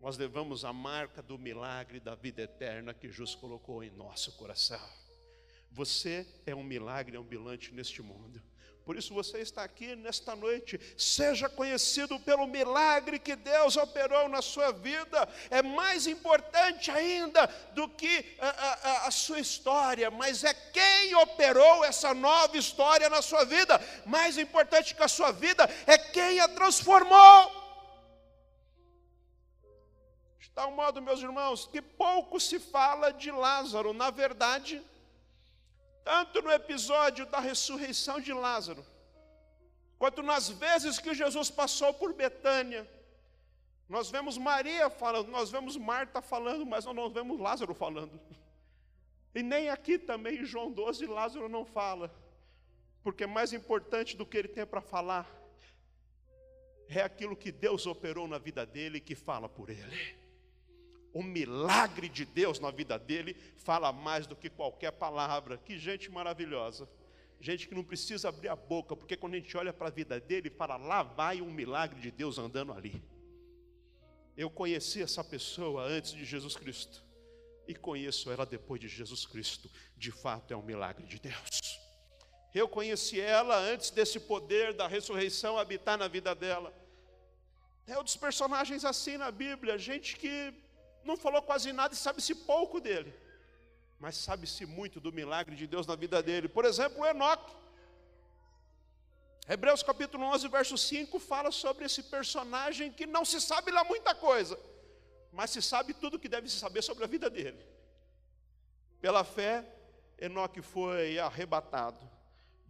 Nós 0.00 0.16
levamos 0.16 0.64
a 0.64 0.72
marca 0.72 1.20
do 1.20 1.36
milagre 1.36 1.98
da 1.98 2.14
vida 2.14 2.42
eterna 2.42 2.94
que 2.94 3.08
Jesus 3.10 3.34
colocou 3.34 3.82
em 3.82 3.90
nosso 3.90 4.36
coração. 4.36 4.80
Você 5.72 6.24
é 6.46 6.54
um 6.54 6.62
milagre 6.62 7.16
ambulante 7.16 7.72
neste 7.72 8.02
mundo. 8.02 8.40
Por 8.84 8.98
isso 8.98 9.14
você 9.14 9.38
está 9.38 9.64
aqui 9.64 9.96
nesta 9.96 10.36
noite. 10.36 10.78
Seja 10.96 11.48
conhecido 11.48 12.20
pelo 12.20 12.46
milagre 12.46 13.18
que 13.18 13.34
Deus 13.34 13.78
operou 13.78 14.28
na 14.28 14.42
sua 14.42 14.72
vida. 14.72 15.26
É 15.50 15.62
mais 15.62 16.06
importante 16.06 16.90
ainda 16.90 17.46
do 17.72 17.88
que 17.88 18.36
a, 18.38 18.48
a, 18.48 19.06
a, 19.08 19.10
sua 19.10 19.40
história, 19.40 20.10
mas 20.10 20.44
é 20.44 20.52
quem 20.52 21.14
operou 21.14 21.82
essa 21.82 22.12
nova 22.12 22.58
história 22.58 23.08
na 23.08 23.22
sua 23.22 23.44
vida. 23.44 23.80
Mais 24.04 24.36
importante 24.36 24.94
que 24.94 25.02
a 25.02 25.08
sua 25.08 25.32
vida 25.32 25.68
é 25.86 25.96
quem 25.96 26.40
a 26.40 26.48
transformou. 26.48 27.64
De 30.38 30.50
tal 30.50 30.70
modo, 30.72 31.00
meus 31.00 31.20
irmãos, 31.20 31.66
que 31.66 31.80
pouco 31.80 32.38
se 32.38 32.58
fala 32.58 33.14
de 33.14 33.30
Lázaro. 33.30 33.94
Na 33.94 34.10
verdade, 34.10 34.82
tanto 36.04 36.42
no 36.42 36.52
episódio 36.52 37.24
da 37.26 37.40
ressurreição 37.40 38.20
de 38.20 38.32
Lázaro, 38.32 38.84
quanto 39.98 40.22
nas 40.22 40.50
vezes 40.50 40.98
que 40.98 41.14
Jesus 41.14 41.50
passou 41.50 41.94
por 41.94 42.12
Betânia. 42.12 42.86
Nós 43.88 44.10
vemos 44.10 44.36
Maria 44.36 44.90
falando, 44.90 45.28
nós 45.28 45.50
vemos 45.50 45.76
Marta 45.76 46.20
falando, 46.20 46.66
mas 46.66 46.84
nós 46.84 46.94
não 46.94 47.08
vemos 47.10 47.40
Lázaro 47.40 47.74
falando. 47.74 48.20
E 49.34 49.42
nem 49.42 49.70
aqui 49.70 49.98
também 49.98 50.42
em 50.42 50.44
João 50.44 50.70
12 50.70 51.06
Lázaro 51.06 51.48
não 51.48 51.64
fala, 51.64 52.14
porque 53.02 53.26
mais 53.26 53.52
importante 53.52 54.16
do 54.16 54.26
que 54.26 54.36
ele 54.36 54.48
tem 54.48 54.66
para 54.66 54.80
falar 54.80 55.28
é 56.88 57.00
aquilo 57.00 57.34
que 57.34 57.50
Deus 57.50 57.86
operou 57.86 58.28
na 58.28 58.38
vida 58.38 58.64
dele 58.66 59.00
que 59.00 59.14
fala 59.14 59.48
por 59.48 59.70
ele 59.70 60.23
o 61.14 61.22
milagre 61.22 62.08
de 62.08 62.24
Deus 62.24 62.58
na 62.58 62.72
vida 62.72 62.98
dele 62.98 63.36
fala 63.56 63.92
mais 63.92 64.26
do 64.26 64.34
que 64.34 64.50
qualquer 64.50 64.90
palavra. 64.90 65.56
Que 65.56 65.78
gente 65.78 66.10
maravilhosa. 66.10 66.88
Gente 67.40 67.68
que 67.68 67.74
não 67.74 67.84
precisa 67.84 68.28
abrir 68.28 68.48
a 68.48 68.56
boca, 68.56 68.96
porque 68.96 69.16
quando 69.16 69.34
a 69.34 69.36
gente 69.36 69.56
olha 69.56 69.72
para 69.72 69.86
a 69.88 69.90
vida 69.90 70.18
dele, 70.18 70.50
fala: 70.50 70.76
lá 70.76 71.04
vai 71.04 71.40
um 71.40 71.52
milagre 71.52 72.00
de 72.00 72.10
Deus 72.10 72.36
andando 72.36 72.72
ali. 72.72 73.00
Eu 74.36 74.50
conheci 74.50 75.00
essa 75.00 75.22
pessoa 75.22 75.84
antes 75.84 76.12
de 76.12 76.24
Jesus 76.24 76.56
Cristo, 76.56 77.04
e 77.68 77.74
conheço 77.74 78.30
ela 78.32 78.44
depois 78.44 78.80
de 78.80 78.88
Jesus 78.88 79.24
Cristo. 79.24 79.70
De 79.96 80.10
fato, 80.10 80.52
é 80.52 80.56
um 80.56 80.62
milagre 80.62 81.06
de 81.06 81.20
Deus. 81.20 81.78
Eu 82.52 82.68
conheci 82.68 83.20
ela 83.20 83.56
antes 83.56 83.90
desse 83.90 84.18
poder 84.18 84.74
da 84.74 84.88
ressurreição 84.88 85.58
habitar 85.58 85.96
na 85.96 86.08
vida 86.08 86.34
dela. 86.34 86.72
É 87.86 88.02
dos 88.02 88.16
personagens 88.16 88.84
assim 88.84 89.16
na 89.16 89.30
Bíblia, 89.30 89.76
gente 89.76 90.16
que 90.16 90.63
não 91.04 91.16
falou 91.16 91.42
quase 91.42 91.72
nada 91.72 91.94
e 91.94 91.96
sabe-se 91.96 92.34
pouco 92.34 92.80
dele. 92.80 93.12
Mas 93.98 94.16
sabe-se 94.16 94.66
muito 94.66 95.00
do 95.00 95.12
milagre 95.12 95.56
de 95.56 95.66
Deus 95.66 95.86
na 95.86 95.94
vida 95.94 96.22
dele. 96.22 96.48
Por 96.48 96.64
exemplo, 96.64 97.04
Enoque. 97.04 97.54
Hebreus 99.48 99.82
capítulo 99.82 100.24
11, 100.24 100.48
verso 100.48 100.78
5 100.78 101.18
fala 101.18 101.50
sobre 101.50 101.84
esse 101.84 102.02
personagem 102.04 102.90
que 102.90 103.06
não 103.06 103.24
se 103.24 103.40
sabe 103.40 103.70
lá 103.70 103.84
muita 103.84 104.14
coisa, 104.14 104.58
mas 105.30 105.50
se 105.50 105.60
sabe 105.60 105.92
tudo 105.92 106.18
que 106.18 106.30
deve 106.30 106.48
se 106.48 106.58
saber 106.58 106.80
sobre 106.80 107.04
a 107.04 107.06
vida 107.06 107.28
dele. 107.28 107.62
Pela 109.02 109.22
fé, 109.22 109.62
Enoque 110.18 110.62
foi 110.62 111.18
arrebatado 111.18 112.13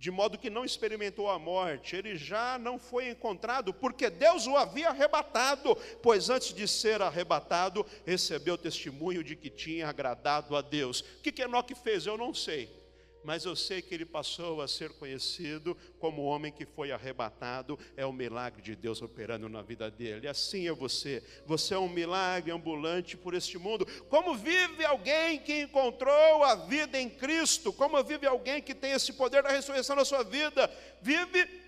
de 0.04 0.10
modo 0.10 0.36
que 0.36 0.50
não 0.50 0.66
experimentou 0.66 1.30
a 1.30 1.38
morte, 1.38 1.96
ele 1.96 2.14
já 2.14 2.58
não 2.58 2.78
foi 2.78 3.08
encontrado, 3.08 3.72
porque 3.72 4.10
Deus 4.10 4.46
o 4.46 4.54
havia 4.54 4.90
arrebatado, 4.90 5.74
pois 6.02 6.28
antes 6.28 6.52
de 6.52 6.68
ser 6.68 7.00
arrebatado, 7.00 7.86
recebeu 8.04 8.58
testemunho 8.58 9.24
de 9.24 9.34
que 9.34 9.48
tinha 9.48 9.88
agradado 9.88 10.54
a 10.56 10.60
Deus. 10.60 11.00
O 11.00 11.22
que, 11.22 11.32
que 11.32 11.40
Enoque 11.40 11.74
fez? 11.74 12.04
Eu 12.04 12.18
não 12.18 12.34
sei 12.34 12.83
mas 13.24 13.44
eu 13.44 13.56
sei 13.56 13.80
que 13.80 13.94
ele 13.94 14.04
passou 14.04 14.60
a 14.60 14.68
ser 14.68 14.90
conhecido 14.90 15.76
como 15.98 16.22
o 16.22 16.26
homem 16.26 16.52
que 16.52 16.66
foi 16.66 16.92
arrebatado, 16.92 17.78
é 17.96 18.04
o 18.04 18.12
milagre 18.12 18.60
de 18.60 18.76
Deus 18.76 19.00
operando 19.00 19.48
na 19.48 19.62
vida 19.62 19.90
dele. 19.90 20.28
Assim 20.28 20.68
é 20.68 20.72
você, 20.72 21.22
você 21.46 21.74
é 21.74 21.78
um 21.78 21.88
milagre 21.88 22.52
ambulante 22.52 23.16
por 23.16 23.34
este 23.34 23.56
mundo. 23.56 23.86
Como 24.08 24.34
vive 24.34 24.84
alguém 24.84 25.38
que 25.38 25.62
encontrou 25.62 26.44
a 26.44 26.54
vida 26.54 27.00
em 27.00 27.08
Cristo? 27.08 27.72
Como 27.72 28.02
vive 28.04 28.26
alguém 28.26 28.60
que 28.60 28.74
tem 28.74 28.92
esse 28.92 29.12
poder 29.14 29.42
da 29.42 29.48
ressurreição 29.48 29.96
na 29.96 30.04
sua 30.04 30.22
vida? 30.22 30.70
Vive 31.00 31.64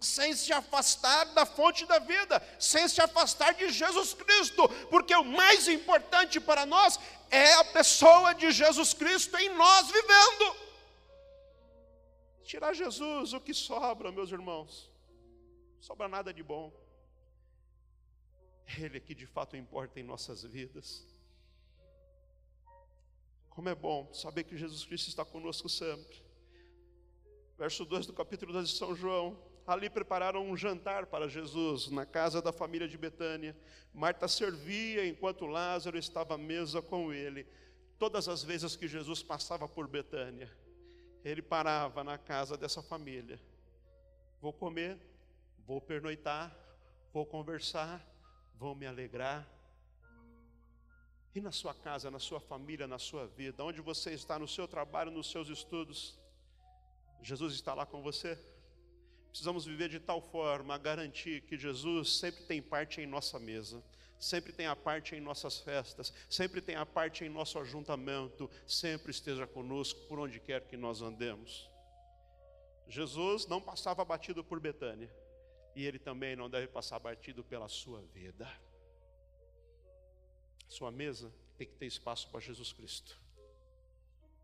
sem 0.00 0.34
se 0.34 0.52
afastar 0.52 1.24
da 1.26 1.46
fonte 1.46 1.86
da 1.86 1.98
vida, 1.98 2.42
sem 2.58 2.86
se 2.88 3.00
afastar 3.00 3.54
de 3.54 3.70
Jesus 3.70 4.14
Cristo, 4.14 4.68
porque 4.90 5.14
o 5.14 5.24
mais 5.24 5.66
importante 5.66 6.38
para 6.38 6.66
nós 6.66 6.98
é 7.30 7.54
a 7.54 7.64
pessoa 7.64 8.34
de 8.34 8.50
Jesus 8.50 8.92
Cristo 8.92 9.36
em 9.38 9.48
nós 9.50 9.86
vivendo. 9.88 10.63
Tirar 12.44 12.74
Jesus, 12.74 13.32
o 13.32 13.40
que 13.40 13.54
sobra, 13.54 14.12
meus 14.12 14.30
irmãos? 14.30 14.90
Sobra 15.80 16.06
nada 16.06 16.32
de 16.32 16.42
bom. 16.42 16.72
Ele 18.78 18.98
é 18.98 19.00
que 19.00 19.14
de 19.14 19.26
fato 19.26 19.56
importa 19.56 19.98
em 19.98 20.02
nossas 20.02 20.42
vidas. 20.42 21.06
Como 23.48 23.68
é 23.68 23.74
bom 23.74 24.12
saber 24.12 24.44
que 24.44 24.56
Jesus 24.56 24.84
Cristo 24.84 25.08
está 25.08 25.24
conosco 25.24 25.68
sempre. 25.68 26.22
Verso 27.56 27.84
2 27.84 28.06
do 28.06 28.12
capítulo 28.12 28.52
2 28.52 28.68
de 28.68 28.76
São 28.76 28.94
João. 28.94 29.38
Ali 29.66 29.88
prepararam 29.88 30.44
um 30.46 30.56
jantar 30.56 31.06
para 31.06 31.28
Jesus 31.28 31.88
na 31.88 32.04
casa 32.04 32.42
da 32.42 32.52
família 32.52 32.86
de 32.86 32.98
Betânia. 32.98 33.56
Marta 33.94 34.28
servia 34.28 35.06
enquanto 35.06 35.46
Lázaro 35.46 35.96
estava 35.96 36.34
à 36.34 36.38
mesa 36.38 36.82
com 36.82 37.12
ele. 37.12 37.46
Todas 37.98 38.28
as 38.28 38.42
vezes 38.42 38.76
que 38.76 38.86
Jesus 38.86 39.22
passava 39.22 39.66
por 39.66 39.88
Betânia, 39.88 40.50
ele 41.24 41.40
parava 41.40 42.04
na 42.04 42.18
casa 42.18 42.56
dessa 42.56 42.82
família. 42.82 43.40
Vou 44.40 44.52
comer, 44.52 44.98
vou 45.66 45.80
pernoitar, 45.80 46.54
vou 47.12 47.24
conversar, 47.24 48.04
vou 48.56 48.74
me 48.74 48.86
alegrar. 48.86 49.48
E 51.34 51.40
na 51.40 51.50
sua 51.50 51.74
casa, 51.74 52.10
na 52.10 52.18
sua 52.18 52.38
família, 52.38 52.86
na 52.86 52.98
sua 52.98 53.26
vida, 53.26 53.64
onde 53.64 53.80
você 53.80 54.12
está, 54.12 54.38
no 54.38 54.46
seu 54.46 54.68
trabalho, 54.68 55.10
nos 55.10 55.30
seus 55.30 55.48
estudos, 55.48 56.18
Jesus 57.22 57.54
está 57.54 57.72
lá 57.72 57.86
com 57.86 58.02
você? 58.02 58.38
Precisamos 59.30 59.64
viver 59.64 59.88
de 59.88 59.98
tal 59.98 60.20
forma 60.20 60.74
a 60.74 60.78
garantir 60.78 61.40
que 61.40 61.56
Jesus 61.56 62.18
sempre 62.18 62.44
tem 62.44 62.62
parte 62.62 63.00
em 63.00 63.06
nossa 63.06 63.38
mesa, 63.38 63.82
sempre 64.18 64.52
tem 64.52 64.66
a 64.66 64.76
parte 64.76 65.14
em 65.14 65.20
nossas 65.20 65.58
festas, 65.60 66.12
sempre 66.28 66.60
tem 66.60 66.76
a 66.76 66.86
parte 66.86 67.24
em 67.24 67.28
nosso 67.28 67.58
ajuntamento, 67.58 68.50
sempre 68.66 69.10
esteja 69.10 69.46
conosco 69.46 70.00
por 70.06 70.18
onde 70.18 70.40
quer 70.40 70.62
que 70.62 70.76
nós 70.76 71.02
andemos. 71.02 71.68
Jesus 72.88 73.46
não 73.46 73.60
passava 73.60 74.04
batido 74.04 74.44
por 74.44 74.60
Betânia, 74.60 75.10
e 75.74 75.84
ele 75.84 75.98
também 75.98 76.36
não 76.36 76.48
deve 76.48 76.68
passar 76.68 76.98
batido 76.98 77.42
pela 77.42 77.68
sua 77.68 78.00
vida. 78.14 78.48
Sua 80.68 80.90
mesa 80.90 81.32
tem 81.56 81.66
que 81.66 81.74
ter 81.74 81.86
espaço 81.86 82.28
para 82.30 82.40
Jesus 82.40 82.72
Cristo. 82.72 83.18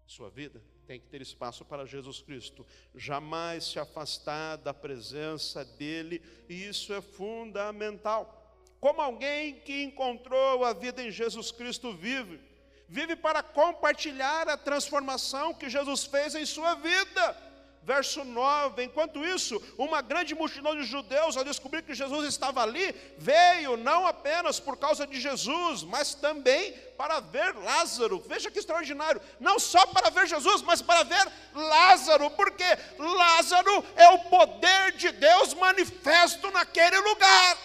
Sua 0.06 0.28
vida 0.28 0.60
tem 0.86 0.98
que 0.98 1.06
ter 1.06 1.22
espaço 1.22 1.64
para 1.64 1.86
Jesus 1.86 2.20
Cristo. 2.20 2.66
Jamais 2.96 3.64
se 3.64 3.78
afastar 3.78 4.56
da 4.56 4.74
presença 4.74 5.64
dele, 5.64 6.20
e 6.48 6.66
isso 6.66 6.92
é 6.92 7.00
fundamental. 7.00 8.39
Como 8.80 9.00
alguém 9.00 9.60
que 9.60 9.82
encontrou 9.82 10.64
a 10.64 10.72
vida 10.72 11.02
em 11.02 11.10
Jesus 11.10 11.52
Cristo 11.52 11.92
vive, 11.92 12.40
vive 12.88 13.14
para 13.14 13.42
compartilhar 13.42 14.48
a 14.48 14.56
transformação 14.56 15.52
que 15.52 15.68
Jesus 15.68 16.04
fez 16.04 16.34
em 16.34 16.46
sua 16.46 16.74
vida 16.74 17.50
verso 17.82 18.24
9: 18.24 18.84
Enquanto 18.84 19.24
isso, 19.24 19.60
uma 19.76 20.00
grande 20.00 20.34
multidão 20.34 20.76
de 20.76 20.84
judeus, 20.84 21.36
ao 21.36 21.44
descobrir 21.44 21.82
que 21.82 21.94
Jesus 21.94 22.26
estava 22.26 22.62
ali, 22.62 22.94
veio 23.18 23.76
não 23.76 24.06
apenas 24.06 24.60
por 24.60 24.76
causa 24.76 25.06
de 25.06 25.20
Jesus, 25.20 25.82
mas 25.82 26.14
também 26.14 26.72
para 26.96 27.20
ver 27.20 27.54
Lázaro. 27.56 28.22
Veja 28.26 28.50
que 28.50 28.58
extraordinário! 28.58 29.20
Não 29.38 29.58
só 29.58 29.86
para 29.86 30.10
ver 30.10 30.26
Jesus, 30.26 30.62
mas 30.62 30.82
para 30.82 31.02
ver 31.02 31.26
Lázaro, 31.54 32.30
porque 32.30 32.64
Lázaro 32.98 33.84
é 33.96 34.08
o 34.10 34.18
poder 34.20 34.92
de 34.92 35.10
Deus 35.12 35.54
manifesto 35.54 36.50
naquele 36.50 36.98
lugar. 36.98 37.56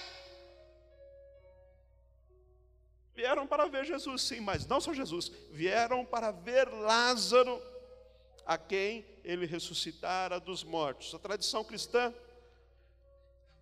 Vieram 3.16 3.48
para 3.48 3.68
ver 3.68 3.86
Jesus, 3.86 4.24
sim, 4.24 4.42
mas 4.42 4.68
não 4.68 4.82
só 4.82 4.94
Jesus, 4.94 5.32
vieram 5.50 6.06
para 6.06 6.32
ver 6.32 6.68
Lázaro 6.68 7.62
a 8.46 8.58
quem 8.58 9.06
ele 9.24 9.46
ressuscitara 9.46 10.40
dos 10.40 10.64
mortos. 10.64 11.16
A 11.16 11.20
tradição 11.20 11.64
cristã 11.64 12.14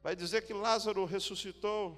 vai 0.01 0.15
dizer 0.15 0.45
que 0.45 0.53
Lázaro 0.53 1.05
ressuscitou 1.05 1.97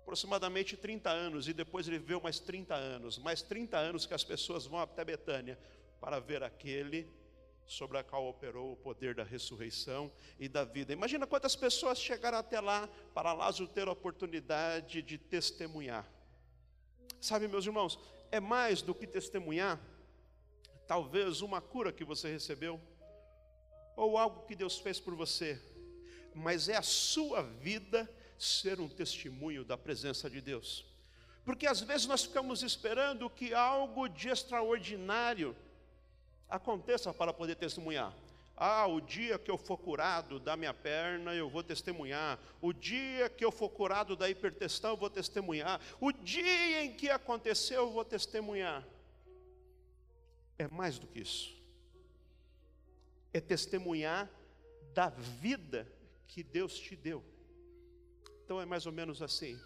aproximadamente 0.00 0.76
30 0.76 1.10
anos 1.10 1.46
e 1.46 1.52
depois 1.52 1.86
ele 1.86 1.98
viveu 1.98 2.20
mais 2.20 2.38
30 2.38 2.74
anos, 2.74 3.18
mais 3.18 3.42
30 3.42 3.76
anos 3.76 4.06
que 4.06 4.14
as 4.14 4.24
pessoas 4.24 4.64
vão 4.64 4.80
até 4.80 5.04
Betânia 5.04 5.58
para 6.00 6.18
ver 6.20 6.42
aquele 6.42 7.06
sobre 7.66 7.98
a 7.98 8.04
qual 8.04 8.26
operou 8.26 8.72
o 8.72 8.76
poder 8.76 9.14
da 9.14 9.24
ressurreição 9.24 10.10
e 10.38 10.48
da 10.48 10.64
vida. 10.64 10.92
Imagina 10.92 11.26
quantas 11.26 11.56
pessoas 11.56 11.98
chegaram 11.98 12.38
até 12.38 12.60
lá 12.60 12.88
para 13.12 13.32
Lázaro 13.32 13.68
ter 13.68 13.88
a 13.88 13.92
oportunidade 13.92 15.02
de 15.02 15.18
testemunhar. 15.18 16.15
Sabe, 17.26 17.48
meus 17.48 17.66
irmãos, 17.66 17.98
é 18.30 18.38
mais 18.38 18.82
do 18.82 18.94
que 18.94 19.04
testemunhar 19.04 19.80
talvez 20.86 21.40
uma 21.40 21.60
cura 21.60 21.92
que 21.92 22.04
você 22.04 22.30
recebeu, 22.30 22.80
ou 23.96 24.16
algo 24.16 24.46
que 24.46 24.54
Deus 24.54 24.78
fez 24.78 25.00
por 25.00 25.12
você, 25.16 25.60
mas 26.32 26.68
é 26.68 26.76
a 26.76 26.82
sua 26.82 27.42
vida 27.42 28.08
ser 28.38 28.78
um 28.78 28.88
testemunho 28.88 29.64
da 29.64 29.76
presença 29.76 30.30
de 30.30 30.40
Deus. 30.40 30.86
Porque 31.44 31.66
às 31.66 31.80
vezes 31.80 32.06
nós 32.06 32.22
ficamos 32.22 32.62
esperando 32.62 33.28
que 33.28 33.52
algo 33.52 34.06
de 34.06 34.28
extraordinário 34.28 35.56
aconteça 36.48 37.12
para 37.12 37.32
poder 37.32 37.56
testemunhar. 37.56 38.14
Ah, 38.56 38.86
o 38.86 39.00
dia 39.00 39.38
que 39.38 39.50
eu 39.50 39.58
for 39.58 39.76
curado 39.76 40.40
da 40.40 40.56
minha 40.56 40.72
perna, 40.72 41.34
eu 41.34 41.48
vou 41.50 41.62
testemunhar. 41.62 42.38
O 42.60 42.72
dia 42.72 43.28
que 43.28 43.44
eu 43.44 43.52
for 43.52 43.68
curado 43.68 44.16
da 44.16 44.30
hipertestão, 44.30 44.90
eu 44.92 44.96
vou 44.96 45.10
testemunhar. 45.10 45.80
O 46.00 46.10
dia 46.10 46.82
em 46.82 46.92
que 46.92 47.10
aconteceu, 47.10 47.82
eu 47.82 47.90
vou 47.90 48.04
testemunhar 48.04 48.82
é 50.58 50.68
mais 50.68 50.98
do 50.98 51.06
que 51.06 51.20
isso. 51.20 51.54
É 53.32 53.40
testemunhar 53.40 54.30
da 54.94 55.08
vida 55.08 55.86
que 56.26 56.42
Deus 56.42 56.78
te 56.78 56.96
deu. 56.96 57.22
Então 58.44 58.60
é 58.60 58.64
mais 58.64 58.86
ou 58.86 58.92
menos 58.92 59.20
assim. 59.20 59.60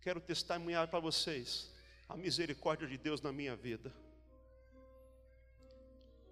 Quero 0.00 0.20
testemunhar 0.20 0.88
para 0.88 1.00
vocês 1.00 1.70
a 2.08 2.16
misericórdia 2.16 2.86
de 2.86 2.96
Deus 2.96 3.20
na 3.20 3.32
minha 3.32 3.56
vida. 3.56 3.92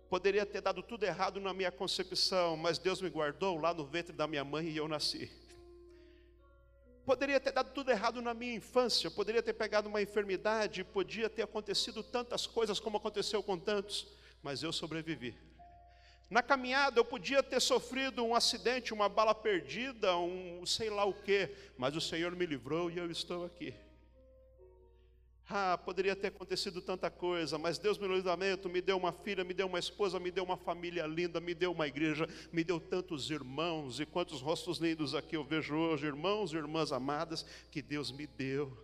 Poderia 0.09 0.47
ter 0.47 0.63
dado 0.63 0.83
tudo 0.83 1.05
errado 1.05 1.39
na 1.39 1.53
minha 1.53 1.71
concepção, 1.71 2.57
mas 2.57 2.79
Deus 2.79 3.03
me 3.03 3.11
guardou 3.11 3.61
lá 3.61 3.75
no 3.75 3.85
ventre 3.85 4.13
da 4.13 4.27
minha 4.27 4.43
mãe 4.43 4.69
e 4.69 4.77
eu 4.77 4.89
nasci. 4.89 5.31
Poderia 7.05 7.39
ter 7.39 7.53
dado 7.53 7.73
tudo 7.73 7.91
errado 7.91 8.23
na 8.23 8.33
minha 8.33 8.55
infância, 8.55 9.11
poderia 9.11 9.43
ter 9.43 9.53
pegado 9.53 9.89
uma 9.89 10.01
enfermidade, 10.01 10.85
podia 10.85 11.29
ter 11.29 11.43
acontecido 11.43 12.03
tantas 12.03 12.47
coisas 12.47 12.81
como 12.81 12.97
aconteceu 12.97 13.43
com 13.43 13.59
tantos, 13.59 14.07
mas 14.43 14.63
eu 14.63 14.73
sobrevivi. 14.73 15.37
Na 16.31 16.43
caminhada 16.43 17.01
eu 17.01 17.05
podia 17.05 17.43
ter 17.43 17.61
sofrido 17.61 18.23
um 18.25 18.35
acidente, 18.35 18.93
uma 18.93 19.09
bala 19.09 19.35
perdida, 19.35 20.17
um 20.17 20.65
sei 20.67 20.91
lá 20.91 21.05
o 21.05 21.15
quê, 21.15 21.55
mas 21.79 21.97
o 21.97 22.01
Senhor 22.01 22.35
me 22.37 22.45
livrou 22.45 22.91
e 22.91 22.99
eu 22.99 23.11
estou 23.11 23.45
aqui. 23.45 23.75
Ah, 25.51 25.79
poderia 25.79 26.15
ter 26.15 26.27
acontecido 26.27 26.83
tanta 26.83 27.11
coisa, 27.11 27.57
mas 27.57 27.79
Deus 27.79 27.97
me 27.97 28.07
deu 28.07 28.17
livramento, 28.17 28.69
me 28.69 28.83
deu 28.83 28.99
uma 28.99 29.13
filha, 29.13 29.43
me 29.43 29.55
deu 29.55 29.67
uma 29.67 29.79
esposa, 29.79 30.21
me 30.21 30.31
deu 30.31 30.45
uma 30.45 30.59
família 30.59 31.07
linda, 31.07 31.41
me 31.41 31.55
deu 31.55 31.73
uma 31.73 31.89
igreja, 31.89 32.29
me 32.53 32.63
deu 32.63 32.79
tantos 32.79 33.31
irmãos, 33.31 33.99
e 33.99 34.05
quantos 34.05 34.43
rostos 34.43 34.77
lindos 34.77 35.15
aqui 35.15 35.37
eu 35.37 35.43
vejo 35.43 35.75
hoje, 35.75 36.07
irmãos 36.07 36.53
e 36.53 36.57
irmãs 36.57 36.93
amadas, 36.93 37.47
que 37.71 37.81
Deus 37.81 38.13
me 38.13 38.27
deu. 38.27 38.77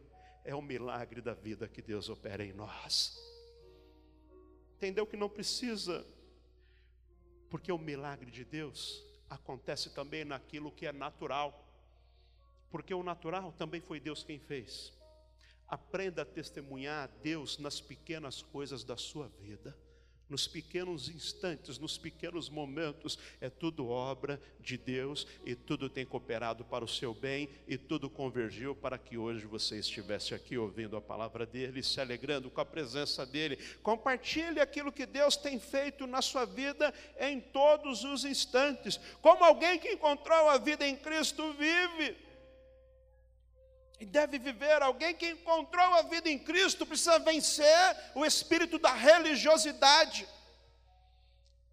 É 0.42 0.54
o 0.54 0.62
milagre 0.62 1.20
da 1.20 1.34
vida 1.34 1.68
que 1.68 1.82
Deus 1.82 2.08
opera 2.08 2.42
em 2.42 2.54
nós. 2.54 3.14
Entendeu 4.76 5.06
que 5.06 5.18
não 5.18 5.28
precisa, 5.28 6.06
porque 7.50 7.70
o 7.70 7.78
milagre 7.78 8.30
de 8.30 8.42
Deus 8.42 9.04
acontece 9.28 9.90
também 9.90 10.24
naquilo 10.24 10.72
que 10.72 10.86
é 10.86 10.92
natural, 10.92 11.62
porque 12.70 12.94
o 12.94 13.02
natural 13.02 13.52
também 13.52 13.82
foi 13.82 14.00
Deus 14.00 14.22
quem 14.22 14.38
fez. 14.38 15.03
Aprenda 15.68 16.22
a 16.22 16.26
testemunhar 16.26 17.04
a 17.04 17.22
Deus 17.22 17.58
nas 17.58 17.80
pequenas 17.80 18.42
coisas 18.42 18.84
da 18.84 18.96
sua 18.96 19.28
vida, 19.40 19.76
nos 20.28 20.46
pequenos 20.46 21.08
instantes, 21.08 21.78
nos 21.78 21.96
pequenos 21.96 22.48
momentos. 22.48 23.18
É 23.40 23.48
tudo 23.48 23.88
obra 23.88 24.40
de 24.60 24.76
Deus 24.76 25.26
e 25.44 25.54
tudo 25.54 25.88
tem 25.88 26.04
cooperado 26.04 26.64
para 26.64 26.84
o 26.84 26.88
seu 26.88 27.14
bem 27.14 27.48
e 27.66 27.76
tudo 27.76 28.10
convergiu 28.10 28.74
para 28.74 28.98
que 28.98 29.16
hoje 29.16 29.46
você 29.46 29.78
estivesse 29.78 30.34
aqui 30.34 30.56
ouvindo 30.58 30.96
a 30.96 31.00
palavra 31.00 31.46
dele, 31.46 31.82
se 31.82 32.00
alegrando 32.00 32.50
com 32.50 32.60
a 32.60 32.64
presença 32.64 33.24
dele. 33.24 33.58
Compartilhe 33.82 34.60
aquilo 34.60 34.92
que 34.92 35.06
Deus 35.06 35.36
tem 35.36 35.58
feito 35.58 36.06
na 36.06 36.20
sua 36.20 36.44
vida 36.44 36.92
em 37.18 37.40
todos 37.40 38.04
os 38.04 38.24
instantes. 38.24 38.98
Como 39.20 39.44
alguém 39.44 39.78
que 39.78 39.92
encontrou 39.92 40.48
a 40.48 40.58
vida 40.58 40.86
em 40.86 40.96
Cristo 40.96 41.52
vive 41.54 42.16
e 44.00 44.06
deve 44.06 44.38
viver. 44.38 44.82
Alguém 44.82 45.14
que 45.14 45.30
encontrou 45.30 45.94
a 45.94 46.02
vida 46.02 46.28
em 46.28 46.38
Cristo 46.38 46.86
precisa 46.86 47.18
vencer 47.18 47.96
o 48.14 48.24
espírito 48.24 48.78
da 48.78 48.92
religiosidade. 48.92 50.28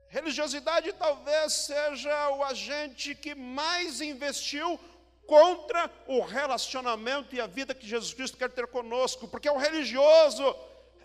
Religiosidade 0.10 0.92
talvez 0.94 1.54
seja 1.54 2.30
o 2.32 2.44
agente 2.44 3.16
que 3.16 3.34
mais 3.34 4.02
investiu 4.02 4.80
contra 5.26 5.90
o 6.08 6.22
relacionamento 6.22 7.34
e 7.34 7.40
a 7.40 7.48
vida 7.48 7.74
que 7.74 7.88
Jesus 7.88 8.14
Cristo 8.14 8.38
quer 8.38 8.50
ter 8.50 8.68
conosco, 8.68 9.28
porque 9.28 9.50
o 9.50 9.58
religioso 9.58 10.56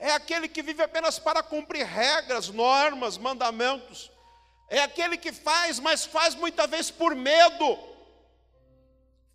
é 0.00 0.10
aquele 0.10 0.48
que 0.48 0.62
vive 0.62 0.82
apenas 0.82 1.18
para 1.18 1.42
cumprir 1.42 1.86
regras, 1.86 2.48
normas, 2.48 3.16
mandamentos. 3.16 4.10
É 4.68 4.80
aquele 4.80 5.16
que 5.16 5.32
faz, 5.32 5.78
mas 5.78 6.04
faz 6.04 6.34
muitas 6.34 6.68
vezes 6.68 6.90
por 6.90 7.14
medo. 7.14 7.95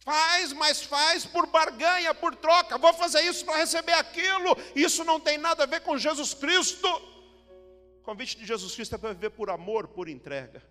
Faz, 0.04 0.52
mas 0.54 0.82
faz 0.82 1.26
por 1.26 1.46
barganha, 1.48 2.14
por 2.14 2.36
troca. 2.36 2.78
Vou 2.78 2.94
fazer 2.94 3.22
isso 3.22 3.46
para 3.46 3.58
receber 3.58 3.94
aquilo. 3.94 4.56
Isso 4.76 5.04
não 5.04 5.20
tem 5.20 5.38
nada 5.38 5.64
a 5.64 5.68
ver 5.68 5.82
com 5.82 5.98
Jesus 5.98 6.34
Cristo. 6.34 6.88
O 8.00 8.04
convite 8.04 8.38
de 8.38 8.46
Jesus 8.46 8.74
Cristo 8.74 8.96
é 8.96 8.98
para 8.98 9.14
viver 9.14 9.30
por 9.30 9.50
amor, 9.50 9.88
por 9.88 10.10
entrega. 10.10 10.64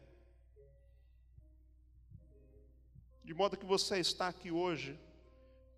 De 3.24 3.32
modo 3.32 3.56
que 3.56 3.64
você 3.64 3.98
está 3.98 4.26
aqui 4.26 4.50
hoje, 4.50 4.98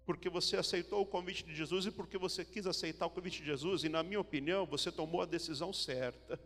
porque 0.07 0.31
você 0.31 0.57
aceitou 0.57 1.03
o 1.03 1.07
convite 1.07 1.45
de 1.45 1.55
Jesus 1.55 1.85
e 1.85 1.91
porque 1.91 2.17
você 2.17 2.45
quis 2.45 2.67
aceitar 2.67 3.07
o 3.07 3.11
convite 3.11 3.41
de 3.41 3.47
Jesus, 3.47 3.85
e 3.85 3.91
na 3.91 4.03
minha 4.03 4.21
opinião, 4.21 4.65
você 4.65 4.91
tomou 4.91 5.21
a 5.21 5.27
decisão 5.27 5.73
certa 5.73 6.41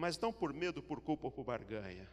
mas 0.00 0.18
não 0.18 0.32
por 0.32 0.54
medo, 0.54 0.82
por 0.82 0.98
culpa 1.02 1.26
ou 1.26 1.30
por 1.30 1.44
barganha, 1.44 2.08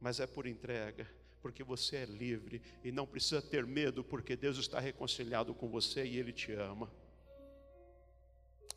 mas 0.00 0.18
é 0.18 0.26
por 0.26 0.46
entrega, 0.46 1.06
porque 1.46 1.62
você 1.62 1.98
é 1.98 2.04
livre 2.04 2.60
e 2.82 2.90
não 2.90 3.06
precisa 3.06 3.40
ter 3.40 3.64
medo, 3.64 4.02
porque 4.02 4.34
Deus 4.34 4.58
está 4.58 4.80
reconciliado 4.80 5.54
com 5.54 5.68
você 5.68 6.04
e 6.04 6.16
Ele 6.16 6.32
te 6.32 6.50
ama. 6.50 6.90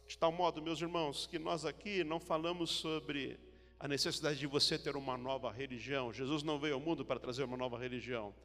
De 0.08 0.16
tal 0.16 0.32
modo, 0.32 0.62
meus 0.62 0.80
irmãos, 0.80 1.26
que 1.26 1.40
nós 1.40 1.66
aqui 1.66 2.04
não 2.04 2.20
falamos 2.20 2.70
sobre 2.70 3.40
a 3.80 3.88
necessidade 3.88 4.38
de 4.38 4.46
você 4.46 4.78
ter 4.78 4.96
uma 4.96 5.18
nova 5.18 5.52
religião. 5.52 6.14
Jesus 6.14 6.44
não 6.44 6.60
veio 6.60 6.76
ao 6.76 6.80
mundo 6.80 7.04
para 7.04 7.20
trazer 7.20 7.44
uma 7.44 7.58
nova 7.58 7.80
religião. 7.80 8.36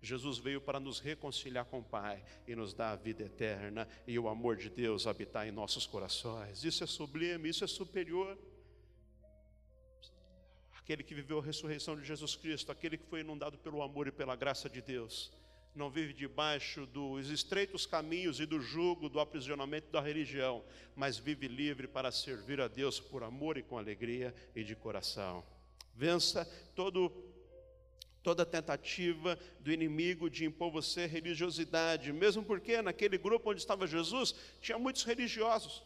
Jesus 0.00 0.38
veio 0.38 0.62
para 0.62 0.80
nos 0.80 0.98
reconciliar 0.98 1.66
com 1.66 1.80
o 1.80 1.84
Pai 1.84 2.24
e 2.48 2.56
nos 2.56 2.72
dar 2.72 2.92
a 2.92 2.96
vida 2.96 3.22
eterna 3.22 3.86
e 4.06 4.18
o 4.18 4.28
amor 4.28 4.56
de 4.56 4.70
Deus 4.70 5.06
habitar 5.06 5.46
em 5.46 5.52
nossos 5.52 5.86
corações. 5.86 6.64
Isso 6.64 6.82
é 6.82 6.86
sublime, 6.86 7.50
isso 7.50 7.64
é 7.64 7.66
superior 7.66 8.38
aquele 10.84 11.02
que 11.02 11.14
viveu 11.14 11.38
a 11.38 11.42
ressurreição 11.42 11.96
de 11.96 12.04
Jesus 12.04 12.36
Cristo, 12.36 12.70
aquele 12.70 12.98
que 12.98 13.06
foi 13.06 13.20
inundado 13.20 13.56
pelo 13.56 13.80
amor 13.80 14.06
e 14.06 14.12
pela 14.12 14.36
graça 14.36 14.68
de 14.68 14.82
Deus, 14.82 15.32
não 15.74 15.88
vive 15.88 16.12
debaixo 16.12 16.84
dos 16.84 17.30
estreitos 17.30 17.86
caminhos 17.86 18.38
e 18.38 18.44
do 18.44 18.60
jugo 18.60 19.08
do 19.08 19.18
aprisionamento 19.18 19.90
da 19.90 20.00
religião, 20.02 20.62
mas 20.94 21.16
vive 21.16 21.48
livre 21.48 21.88
para 21.88 22.12
servir 22.12 22.60
a 22.60 22.68
Deus 22.68 23.00
por 23.00 23.22
amor 23.22 23.56
e 23.56 23.62
com 23.62 23.78
alegria 23.78 24.34
e 24.54 24.62
de 24.62 24.76
coração. 24.76 25.42
Vença 25.94 26.44
todo 26.76 27.10
toda 28.22 28.44
tentativa 28.46 29.38
do 29.60 29.70
inimigo 29.70 30.30
de 30.30 30.46
impor 30.46 30.70
você 30.70 31.06
religiosidade, 31.06 32.12
mesmo 32.12 32.42
porque 32.42 32.80
naquele 32.80 33.18
grupo 33.18 33.50
onde 33.50 33.60
estava 33.60 33.86
Jesus 33.86 34.34
tinha 34.60 34.78
muitos 34.78 35.02
religiosos. 35.02 35.82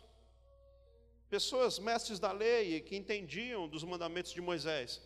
Pessoas, 1.29 1.79
mestres 1.79 2.19
da 2.19 2.33
lei, 2.33 2.81
que 2.81 2.97
entendiam 2.97 3.69
dos 3.69 3.85
mandamentos 3.85 4.33
de 4.33 4.41
Moisés. 4.41 5.03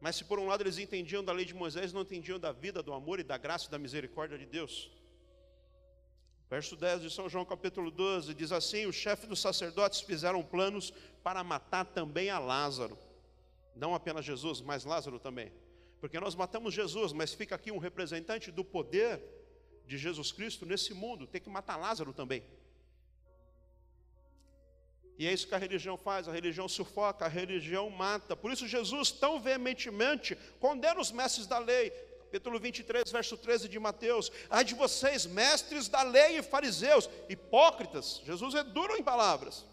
Mas 0.00 0.16
se 0.16 0.24
por 0.24 0.38
um 0.38 0.46
lado 0.46 0.62
eles 0.62 0.78
entendiam 0.78 1.24
da 1.24 1.32
lei 1.32 1.44
de 1.44 1.54
Moisés, 1.54 1.92
não 1.92 2.02
entendiam 2.02 2.38
da 2.38 2.52
vida, 2.52 2.82
do 2.82 2.92
amor 2.92 3.18
e 3.18 3.24
da 3.24 3.36
graça 3.36 3.66
e 3.66 3.70
da 3.70 3.78
misericórdia 3.78 4.38
de 4.38 4.46
Deus. 4.46 4.90
Verso 6.48 6.76
10 6.76 7.02
de 7.02 7.10
São 7.10 7.28
João 7.28 7.44
capítulo 7.44 7.90
12 7.90 8.34
diz 8.34 8.52
assim: 8.52 8.86
Os 8.86 8.94
chefes 8.94 9.28
dos 9.28 9.40
sacerdotes 9.40 10.02
fizeram 10.02 10.42
planos 10.42 10.92
para 11.22 11.42
matar 11.42 11.84
também 11.86 12.30
a 12.30 12.38
Lázaro. 12.38 12.96
Não 13.74 13.94
apenas 13.94 14.24
Jesus, 14.24 14.60
mas 14.60 14.84
Lázaro 14.84 15.18
também. 15.18 15.50
Porque 16.00 16.20
nós 16.20 16.34
matamos 16.34 16.74
Jesus, 16.74 17.12
mas 17.12 17.34
fica 17.34 17.54
aqui 17.54 17.72
um 17.72 17.78
representante 17.78 18.52
do 18.52 18.62
poder 18.62 19.20
de 19.86 19.98
Jesus 19.98 20.30
Cristo 20.30 20.64
nesse 20.64 20.94
mundo, 20.94 21.26
tem 21.26 21.40
que 21.40 21.50
matar 21.50 21.76
Lázaro 21.76 22.12
também. 22.12 22.42
E 25.18 25.26
é 25.26 25.32
isso 25.32 25.46
que 25.46 25.54
a 25.54 25.58
religião 25.58 25.96
faz, 25.96 26.26
a 26.28 26.32
religião 26.32 26.68
sufoca, 26.68 27.24
a 27.24 27.28
religião 27.28 27.88
mata. 27.88 28.34
Por 28.34 28.52
isso 28.52 28.66
Jesus 28.66 29.12
tão 29.12 29.40
veementemente 29.40 30.36
condena 30.58 31.00
os 31.00 31.12
mestres 31.12 31.46
da 31.46 31.58
lei. 31.58 31.90
Capítulo 32.24 32.58
23, 32.58 33.12
verso 33.12 33.36
13 33.36 33.68
de 33.68 33.78
Mateus. 33.78 34.32
Ai 34.50 34.64
de 34.64 34.74
vocês, 34.74 35.24
mestres 35.24 35.86
da 35.86 36.02
lei 36.02 36.38
e 36.38 36.42
fariseus, 36.42 37.08
hipócritas. 37.28 38.20
Jesus 38.24 38.56
é 38.56 38.64
duro 38.64 38.96
em 38.96 39.04
palavras. 39.04 39.64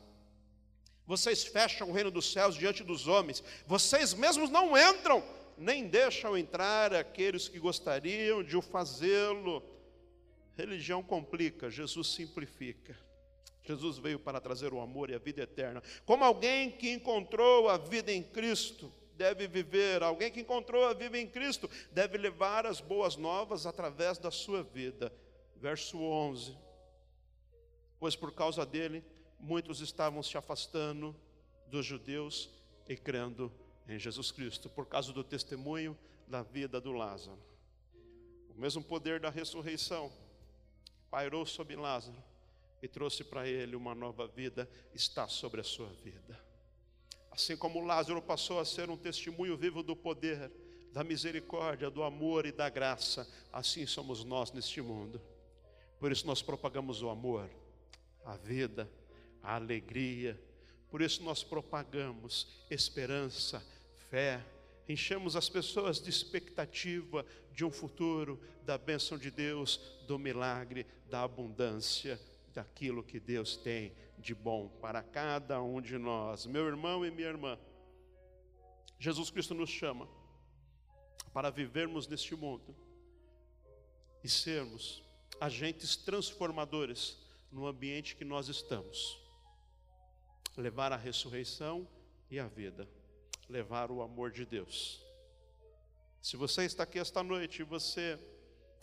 Vocês 1.08 1.44
fecham 1.44 1.90
o 1.90 1.92
reino 1.92 2.12
dos 2.12 2.32
céus 2.32 2.56
diante 2.56 2.84
dos 2.84 3.08
homens. 3.08 3.44
Vocês 3.66 4.14
mesmos 4.14 4.52
não 4.52 4.78
entram, 4.78 5.24
nem 5.58 5.88
deixam 5.88 6.38
entrar 6.38 6.94
aqueles 6.94 7.48
que 7.48 7.58
gostariam 7.58 8.44
de 8.44 8.56
o 8.56 8.62
fazê-lo. 8.62 9.64
Religião 10.56 11.02
complica, 11.02 11.68
Jesus 11.68 12.10
simplifica. 12.10 12.96
Jesus 13.64 13.98
veio 13.98 14.20
para 14.20 14.42
trazer 14.42 14.74
o 14.74 14.82
amor 14.82 15.10
e 15.10 15.16
a 15.16 15.20
vida 15.20 15.42
eterna. 15.42 15.82
Como 16.06 16.24
alguém 16.24 16.72
que 16.72 16.92
encontrou 16.92 17.70
a 17.70 17.78
vida 17.78 18.12
em 18.12 18.24
Cristo 18.24 18.92
deve 19.16 19.48
viver, 19.48 20.02
alguém 20.02 20.32
que 20.32 20.42
encontrou 20.42 20.86
a 20.86 20.94
vida 20.94 21.18
em 21.18 21.28
Cristo 21.28 21.70
deve 21.92 22.18
levar 22.18 22.66
as 22.66 22.82
boas 22.82 23.16
novas 23.16 23.66
através 23.66 24.18
da 24.18 24.32
sua 24.32 24.64
vida. 24.64 25.14
Verso 25.58 26.00
11. 26.00 26.58
Pois 28.00 28.16
por 28.16 28.34
causa 28.34 28.66
dele, 28.66 29.04
muitos 29.40 29.80
estavam 29.80 30.24
se 30.24 30.36
afastando 30.38 31.16
dos 31.68 31.86
judeus 31.86 32.50
e 32.90 32.98
crendo 32.98 33.52
em 33.88 34.00
Jesus 34.00 34.32
Cristo, 34.32 34.70
por 34.70 34.88
causa 34.88 35.14
do 35.14 35.24
testemunho 35.24 35.98
da 36.28 36.42
vida 36.42 36.82
do 36.82 36.92
Lázaro. 36.92 37.38
O 38.50 38.60
mesmo 38.60 38.84
poder 38.84 39.20
da 39.20 39.30
ressurreição 39.30 40.12
pairou 41.12 41.46
sobre 41.46 41.76
Lázaro 41.76 42.31
e 42.82 42.88
trouxe 42.88 43.24
para 43.24 43.48
ele 43.48 43.76
uma 43.76 43.94
nova 43.94 44.28
vida, 44.28 44.68
está 44.94 45.28
sobre 45.28 45.62
a 45.62 45.64
sua 45.64 45.90
vida. 46.04 46.40
Assim 47.30 47.56
como 47.56 47.86
Lázaro 47.86 48.22
passou 48.22 48.60
a 48.60 48.66
ser 48.66 48.90
um 48.90 48.98
testemunho 48.98 49.56
vivo 49.56 49.84
do 49.84 49.96
poder, 49.96 50.52
da 50.92 51.04
misericórdia, 51.04 51.90
do 51.90 52.04
amor 52.04 52.46
e 52.46 52.52
da 52.52 52.70
graça, 52.70 53.28
assim 53.54 53.86
somos 53.86 54.26
nós 54.26 54.52
neste 54.52 54.82
mundo. 54.82 55.22
Por 56.00 56.12
isso 56.12 56.26
nós 56.26 56.42
propagamos 56.42 57.02
o 57.02 57.10
amor, 57.10 57.50
a 58.26 58.36
vida, 58.36 58.90
a 59.42 59.56
alegria. 59.56 60.42
Por 60.90 61.02
isso 61.02 61.24
nós 61.24 61.44
propagamos 61.44 62.66
esperança, 62.70 63.64
fé, 64.10 64.44
enchemos 64.90 65.36
as 65.38 65.48
pessoas 65.48 66.02
de 66.02 66.10
expectativa 66.10 67.26
de 67.54 67.64
um 67.64 67.72
futuro, 67.72 68.42
da 68.64 68.78
bênção 68.78 69.18
de 69.18 69.32
Deus, 69.32 69.78
do 70.06 70.20
milagre, 70.20 70.86
da 71.10 71.22
abundância 71.22 72.20
daquilo 72.54 73.04
que 73.04 73.20
Deus 73.20 73.58
tem 73.58 73.94
de 74.18 74.36
bom 74.36 74.70
para 74.82 75.02
cada 75.02 75.62
um 75.62 75.82
de 75.82 75.98
nós. 75.98 76.46
Meu 76.46 76.68
irmão 76.68 77.06
e 77.06 77.12
minha 77.12 77.28
irmã, 77.28 77.58
Jesus 79.00 79.30
Cristo 79.30 79.54
nos 79.54 79.70
chama 79.70 80.08
para 81.34 81.50
vivermos 81.50 82.08
neste 82.08 82.36
mundo 82.36 82.76
e 84.24 84.30
sermos 84.30 85.04
agentes 85.40 85.96
transformadores 85.96 87.18
no 87.52 87.66
ambiente 87.66 88.16
que 88.16 88.24
nós 88.24 88.48
estamos. 88.48 89.20
Levar 90.56 90.92
a 90.92 90.98
ressurreição 90.98 91.88
e 92.30 92.40
a 92.40 92.48
vida, 92.48 92.88
levar 93.50 93.90
o 93.90 94.02
amor 94.02 94.32
de 94.32 94.46
Deus. 94.46 95.04
Se 96.22 96.38
você 96.38 96.66
está 96.66 96.84
aqui 96.84 97.00
esta 97.00 97.24
noite 97.24 97.62
e 97.62 97.66
você 97.66 98.20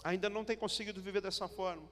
ainda 0.03 0.29
não 0.29 0.45
tem 0.45 0.57
conseguido 0.57 1.01
viver 1.01 1.21
dessa 1.21 1.47
forma, 1.47 1.89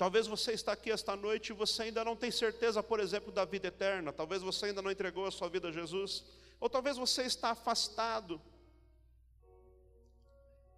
Talvez 0.00 0.26
você 0.26 0.52
está 0.52 0.72
aqui 0.72 0.90
esta 0.90 1.14
noite 1.14 1.50
e 1.50 1.52
você 1.52 1.82
ainda 1.82 2.02
não 2.02 2.16
tem 2.16 2.30
certeza, 2.30 2.82
por 2.82 3.00
exemplo, 3.00 3.30
da 3.30 3.44
vida 3.44 3.68
eterna. 3.68 4.10
Talvez 4.10 4.40
você 4.40 4.64
ainda 4.64 4.80
não 4.80 4.90
entregou 4.90 5.26
a 5.26 5.30
sua 5.30 5.50
vida 5.50 5.68
a 5.68 5.72
Jesus. 5.72 6.24
Ou 6.58 6.70
talvez 6.70 6.96
você 6.96 7.24
está 7.24 7.50
afastado. 7.50 8.40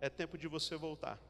É 0.01 0.11
tempo 0.11 0.37
de 0.37 0.49
você 0.49 0.75
voltar. 0.75 1.21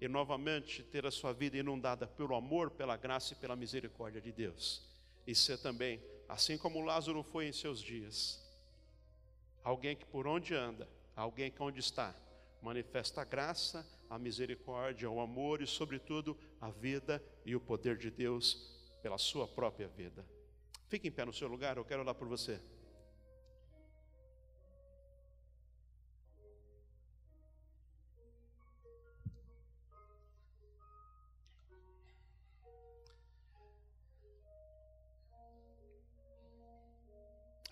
E 0.00 0.08
novamente 0.08 0.82
ter 0.82 1.06
a 1.06 1.12
sua 1.12 1.32
vida 1.32 1.56
inundada 1.56 2.08
pelo 2.08 2.34
amor, 2.34 2.72
pela 2.72 2.96
graça 2.96 3.34
e 3.34 3.36
pela 3.36 3.54
misericórdia 3.54 4.20
de 4.20 4.32
Deus. 4.32 4.82
E 5.24 5.32
ser 5.32 5.58
também, 5.58 6.02
assim 6.28 6.58
como 6.58 6.80
Lázaro 6.80 7.22
foi 7.22 7.46
em 7.46 7.52
seus 7.52 7.80
dias, 7.80 8.44
alguém 9.62 9.94
que 9.94 10.06
por 10.06 10.26
onde 10.26 10.56
anda, 10.56 10.88
alguém 11.14 11.52
que 11.52 11.62
onde 11.62 11.78
está, 11.78 12.12
manifesta 12.60 13.22
a 13.22 13.24
graça, 13.24 13.86
a 14.08 14.18
misericórdia, 14.18 15.10
o 15.10 15.20
amor 15.20 15.62
e, 15.62 15.66
sobretudo, 15.66 16.36
a 16.60 16.70
vida 16.70 17.22
e 17.44 17.54
o 17.54 17.60
poder 17.60 17.96
de 17.96 18.10
Deus 18.10 18.74
pela 19.02 19.18
sua 19.18 19.46
própria 19.46 19.88
vida. 19.88 20.24
Fique 20.88 21.08
em 21.08 21.12
pé 21.12 21.24
no 21.24 21.32
seu 21.32 21.48
lugar, 21.48 21.76
eu 21.76 21.84
quero 21.84 22.02
orar 22.02 22.14
por 22.14 22.28
você. 22.28 22.60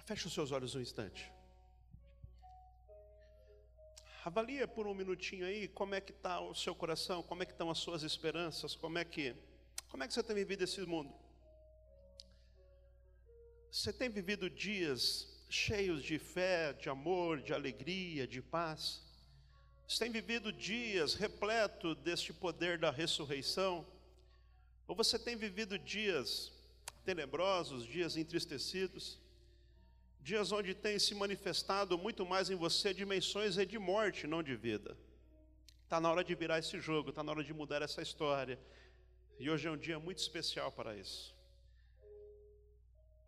Feche 0.04 0.26
os 0.26 0.34
seus 0.34 0.52
olhos 0.52 0.74
um 0.74 0.80
instante. 0.80 1.32
Avalia 4.24 4.66
por 4.66 4.86
um 4.86 4.94
minutinho 4.94 5.44
aí 5.44 5.68
como 5.68 5.94
é 5.94 6.00
que 6.00 6.10
está 6.10 6.40
o 6.40 6.54
seu 6.54 6.74
coração, 6.74 7.22
como 7.22 7.42
é 7.42 7.46
que 7.46 7.52
estão 7.52 7.70
as 7.70 7.76
suas 7.76 8.02
esperanças, 8.02 8.74
como 8.74 8.96
é 8.96 9.04
que, 9.04 9.36
como 9.90 10.02
é 10.02 10.08
que 10.08 10.14
você 10.14 10.22
tem 10.22 10.34
vivido 10.34 10.64
esse 10.64 10.80
mundo. 10.80 11.12
Você 13.70 13.92
tem 13.92 14.08
vivido 14.08 14.48
dias 14.48 15.28
cheios 15.50 16.02
de 16.02 16.18
fé, 16.18 16.72
de 16.72 16.88
amor, 16.88 17.42
de 17.42 17.52
alegria, 17.52 18.26
de 18.26 18.40
paz. 18.40 19.02
Você 19.86 19.98
tem 19.98 20.10
vivido 20.10 20.50
dias 20.50 21.12
repleto 21.12 21.94
deste 21.94 22.32
poder 22.32 22.78
da 22.78 22.90
ressurreição? 22.90 23.86
Ou 24.88 24.96
você 24.96 25.18
tem 25.18 25.36
vivido 25.36 25.78
dias 25.78 26.50
tenebrosos, 27.04 27.84
dias 27.84 28.16
entristecidos? 28.16 29.20
Dias 30.24 30.52
onde 30.52 30.72
tem 30.74 30.98
se 30.98 31.14
manifestado 31.14 31.98
muito 31.98 32.24
mais 32.24 32.48
em 32.48 32.54
você 32.54 32.94
dimensões 32.94 33.56
de 33.56 33.78
morte, 33.78 34.26
não 34.26 34.42
de 34.42 34.56
vida. 34.56 34.96
Está 35.82 36.00
na 36.00 36.10
hora 36.10 36.24
de 36.24 36.34
virar 36.34 36.58
esse 36.58 36.80
jogo, 36.80 37.10
está 37.10 37.22
na 37.22 37.30
hora 37.30 37.44
de 37.44 37.52
mudar 37.52 37.82
essa 37.82 38.00
história. 38.00 38.58
E 39.38 39.50
hoje 39.50 39.68
é 39.68 39.70
um 39.70 39.76
dia 39.76 39.98
muito 39.98 40.20
especial 40.20 40.72
para 40.72 40.96
isso. 40.96 41.36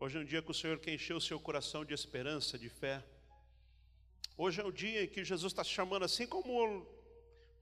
Hoje 0.01 0.17
é 0.17 0.21
um 0.23 0.25
dia 0.25 0.41
que 0.41 0.51
o 0.51 0.55
Senhor 0.55 0.79
quer 0.79 0.95
encher 0.95 1.15
o 1.15 1.21
seu 1.21 1.39
coração 1.39 1.85
de 1.85 1.93
esperança, 1.93 2.59
de 2.59 2.71
fé. 2.71 3.05
Hoje 4.35 4.63
é 4.63 4.65
o 4.65 4.73
dia 4.73 5.05
em 5.05 5.07
que 5.07 5.23
Jesus 5.23 5.53
está 5.53 5.63
chamando, 5.63 6.07
assim 6.07 6.27
como 6.27 6.87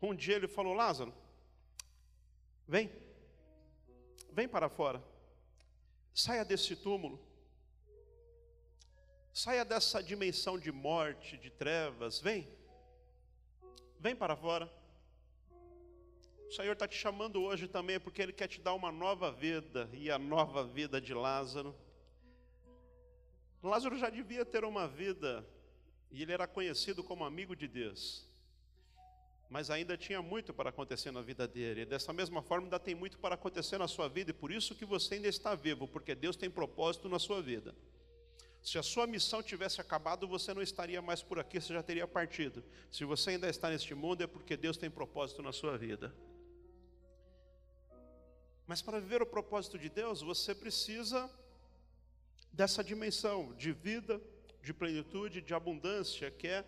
um 0.00 0.14
dia 0.14 0.36
ele 0.36 0.46
falou: 0.46 0.74
Lázaro, 0.74 1.12
vem, 2.68 2.88
vem 4.32 4.46
para 4.46 4.68
fora, 4.68 5.02
saia 6.14 6.44
desse 6.44 6.76
túmulo. 6.76 7.33
Saia 9.34 9.64
dessa 9.64 10.00
dimensão 10.00 10.56
de 10.56 10.70
morte, 10.70 11.36
de 11.36 11.50
trevas, 11.50 12.20
vem. 12.20 12.46
Vem 13.98 14.14
para 14.14 14.36
fora. 14.36 14.72
O 16.48 16.52
Senhor 16.52 16.72
está 16.72 16.86
te 16.86 16.96
chamando 16.96 17.42
hoje 17.42 17.66
também 17.66 17.98
porque 17.98 18.22
Ele 18.22 18.32
quer 18.32 18.46
te 18.46 18.60
dar 18.60 18.74
uma 18.74 18.92
nova 18.92 19.32
vida 19.32 19.90
e 19.92 20.08
a 20.08 20.20
nova 20.20 20.64
vida 20.64 21.00
de 21.00 21.12
Lázaro. 21.12 21.74
Lázaro 23.60 23.98
já 23.98 24.08
devia 24.08 24.44
ter 24.44 24.64
uma 24.64 24.86
vida 24.86 25.44
e 26.12 26.22
ele 26.22 26.32
era 26.32 26.46
conhecido 26.46 27.02
como 27.02 27.24
amigo 27.24 27.56
de 27.56 27.66
Deus. 27.66 28.24
Mas 29.50 29.68
ainda 29.68 29.96
tinha 29.96 30.22
muito 30.22 30.54
para 30.54 30.70
acontecer 30.70 31.10
na 31.10 31.22
vida 31.22 31.48
dele. 31.48 31.80
E 31.80 31.86
dessa 31.86 32.12
mesma 32.12 32.40
forma, 32.40 32.66
ainda 32.66 32.78
tem 32.78 32.94
muito 32.94 33.18
para 33.18 33.34
acontecer 33.34 33.78
na 33.78 33.88
sua 33.88 34.06
vida, 34.06 34.30
e 34.30 34.34
por 34.34 34.52
isso 34.52 34.76
que 34.76 34.84
você 34.84 35.16
ainda 35.16 35.26
está 35.26 35.56
vivo, 35.56 35.88
porque 35.88 36.14
Deus 36.14 36.36
tem 36.36 36.48
propósito 36.48 37.08
na 37.08 37.18
sua 37.18 37.42
vida. 37.42 37.74
Se 38.64 38.78
a 38.78 38.82
sua 38.82 39.06
missão 39.06 39.42
tivesse 39.42 39.78
acabado, 39.78 40.26
você 40.26 40.54
não 40.54 40.62
estaria 40.62 41.02
mais 41.02 41.22
por 41.22 41.38
aqui, 41.38 41.60
você 41.60 41.74
já 41.74 41.82
teria 41.82 42.08
partido. 42.08 42.64
Se 42.90 43.04
você 43.04 43.30
ainda 43.30 43.46
está 43.46 43.68
neste 43.68 43.94
mundo, 43.94 44.22
é 44.22 44.26
porque 44.26 44.56
Deus 44.56 44.78
tem 44.78 44.90
propósito 44.90 45.42
na 45.42 45.52
sua 45.52 45.76
vida. 45.76 46.14
Mas 48.66 48.80
para 48.80 48.98
viver 48.98 49.20
o 49.20 49.26
propósito 49.26 49.78
de 49.78 49.90
Deus, 49.90 50.22
você 50.22 50.54
precisa 50.54 51.30
dessa 52.50 52.82
dimensão 52.82 53.52
de 53.52 53.70
vida, 53.70 54.18
de 54.62 54.72
plenitude, 54.72 55.42
de 55.42 55.52
abundância, 55.52 56.30
que 56.30 56.48
é 56.48 56.64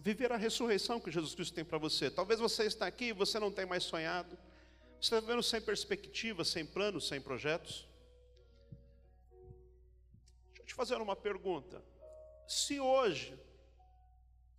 viver 0.00 0.32
a 0.32 0.36
ressurreição 0.36 0.98
que 0.98 1.12
Jesus 1.12 1.32
Cristo 1.36 1.54
tem 1.54 1.64
para 1.64 1.78
você. 1.78 2.10
Talvez 2.10 2.40
você 2.40 2.64
está 2.64 2.88
aqui 2.88 3.04
e 3.04 3.12
você 3.12 3.38
não 3.38 3.52
tem 3.52 3.64
mais 3.64 3.84
sonhado, 3.84 4.36
você 5.00 5.14
está 5.14 5.20
vivendo 5.20 5.44
sem 5.44 5.60
perspectiva, 5.60 6.44
sem 6.44 6.66
planos, 6.66 7.06
sem 7.06 7.20
projetos 7.20 7.88
fazer 10.80 10.98
uma 11.02 11.14
pergunta. 11.14 11.84
Se 12.48 12.80
hoje 12.80 13.38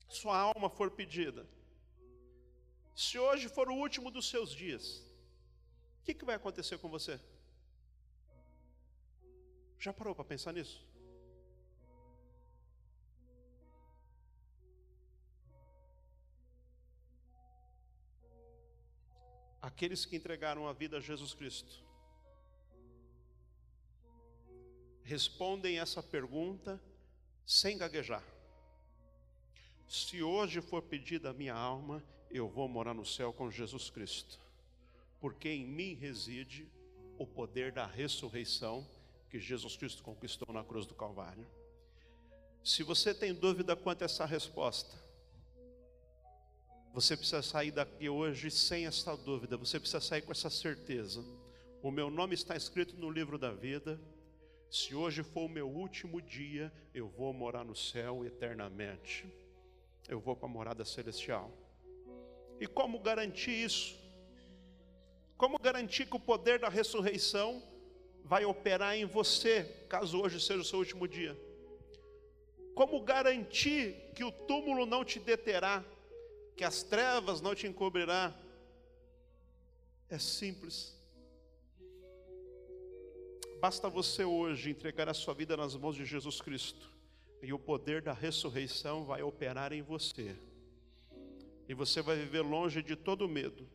sua 0.07 0.37
alma 0.37 0.69
for 0.69 0.91
pedida, 0.91 1.43
se 2.95 3.17
hoje 3.17 3.49
for 3.49 3.67
o 3.69 3.73
último 3.85 4.11
dos 4.11 4.29
seus 4.29 4.51
dias, 4.51 4.85
o 5.99 6.03
que, 6.03 6.13
que 6.13 6.23
vai 6.23 6.35
acontecer 6.35 6.77
com 6.77 6.89
você? 6.89 7.19
Já 9.79 9.91
parou 9.91 10.13
para 10.13 10.23
pensar 10.23 10.53
nisso? 10.53 10.87
Aqueles 19.59 20.05
que 20.05 20.15
entregaram 20.15 20.67
a 20.67 20.73
vida 20.73 20.97
a 20.97 21.01
Jesus 21.01 21.33
Cristo 21.33 21.90
respondem 25.11 25.77
essa 25.77 26.01
pergunta 26.01 26.81
sem 27.45 27.77
gaguejar. 27.77 28.23
Se 29.85 30.23
hoje 30.23 30.61
for 30.61 30.81
pedida 30.81 31.31
a 31.31 31.33
minha 31.33 31.53
alma, 31.53 32.01
eu 32.29 32.47
vou 32.47 32.65
morar 32.69 32.93
no 32.93 33.05
céu 33.05 33.33
com 33.33 33.51
Jesus 33.51 33.89
Cristo, 33.89 34.39
porque 35.19 35.49
em 35.49 35.65
mim 35.65 35.95
reside 35.95 36.65
o 37.19 37.27
poder 37.27 37.73
da 37.73 37.85
ressurreição 37.85 38.87
que 39.29 39.37
Jesus 39.37 39.75
Cristo 39.75 40.01
conquistou 40.01 40.53
na 40.53 40.63
cruz 40.63 40.85
do 40.85 40.93
Calvário. 40.93 41.45
Se 42.63 42.81
você 42.81 43.13
tem 43.13 43.33
dúvida 43.33 43.75
quanto 43.75 44.03
a 44.03 44.05
essa 44.05 44.25
resposta, 44.25 44.95
você 46.93 47.17
precisa 47.17 47.41
sair 47.41 47.71
daqui 47.71 48.07
hoje 48.07 48.49
sem 48.49 48.85
essa 48.85 49.17
dúvida, 49.17 49.57
você 49.57 49.77
precisa 49.77 49.99
sair 49.99 50.21
com 50.21 50.31
essa 50.31 50.49
certeza. 50.49 51.21
O 51.83 51.91
meu 51.91 52.09
nome 52.09 52.33
está 52.33 52.55
escrito 52.55 52.95
no 52.95 53.09
livro 53.09 53.37
da 53.37 53.51
vida, 53.51 53.99
se 54.71 54.95
hoje 54.95 55.21
for 55.21 55.41
o 55.41 55.49
meu 55.49 55.67
último 55.67 56.21
dia, 56.21 56.71
eu 56.93 57.05
vou 57.09 57.33
morar 57.33 57.65
no 57.65 57.75
céu 57.75 58.25
eternamente. 58.25 59.27
Eu 60.07 60.17
vou 60.17 60.33
para 60.33 60.47
a 60.47 60.51
morada 60.51 60.85
celestial. 60.85 61.51
E 62.57 62.65
como 62.65 62.97
garantir 62.99 63.51
isso? 63.51 63.99
Como 65.35 65.59
garantir 65.59 66.05
que 66.05 66.15
o 66.15 66.19
poder 66.19 66.57
da 66.57 66.69
ressurreição 66.69 67.61
vai 68.23 68.45
operar 68.45 68.95
em 68.95 69.03
você, 69.03 69.63
caso 69.89 70.21
hoje 70.21 70.39
seja 70.39 70.61
o 70.61 70.65
seu 70.65 70.79
último 70.79 71.05
dia? 71.05 71.37
Como 72.73 73.01
garantir 73.01 74.13
que 74.15 74.23
o 74.23 74.31
túmulo 74.31 74.85
não 74.85 75.03
te 75.03 75.19
deterá, 75.19 75.83
que 76.55 76.63
as 76.63 76.81
trevas 76.81 77.41
não 77.41 77.53
te 77.53 77.67
encobrirá? 77.67 78.33
É 80.09 80.17
simples. 80.17 81.00
Basta 83.61 83.87
você 83.87 84.23
hoje 84.23 84.71
entregar 84.71 85.07
a 85.07 85.13
sua 85.13 85.35
vida 85.35 85.55
nas 85.55 85.75
mãos 85.75 85.95
de 85.95 86.03
Jesus 86.03 86.41
Cristo, 86.41 86.89
e 87.43 87.53
o 87.53 87.59
poder 87.59 88.01
da 88.01 88.11
ressurreição 88.11 89.05
vai 89.05 89.21
operar 89.21 89.71
em 89.71 89.83
você. 89.83 90.35
E 91.69 91.75
você 91.75 92.01
vai 92.01 92.17
viver 92.17 92.41
longe 92.41 92.81
de 92.81 92.95
todo 92.95 93.29
medo, 93.29 93.69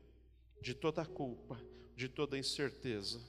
de 0.61 0.75
toda 0.75 1.07
culpa, 1.07 1.57
de 1.95 2.09
toda 2.09 2.37
incerteza. 2.37 3.21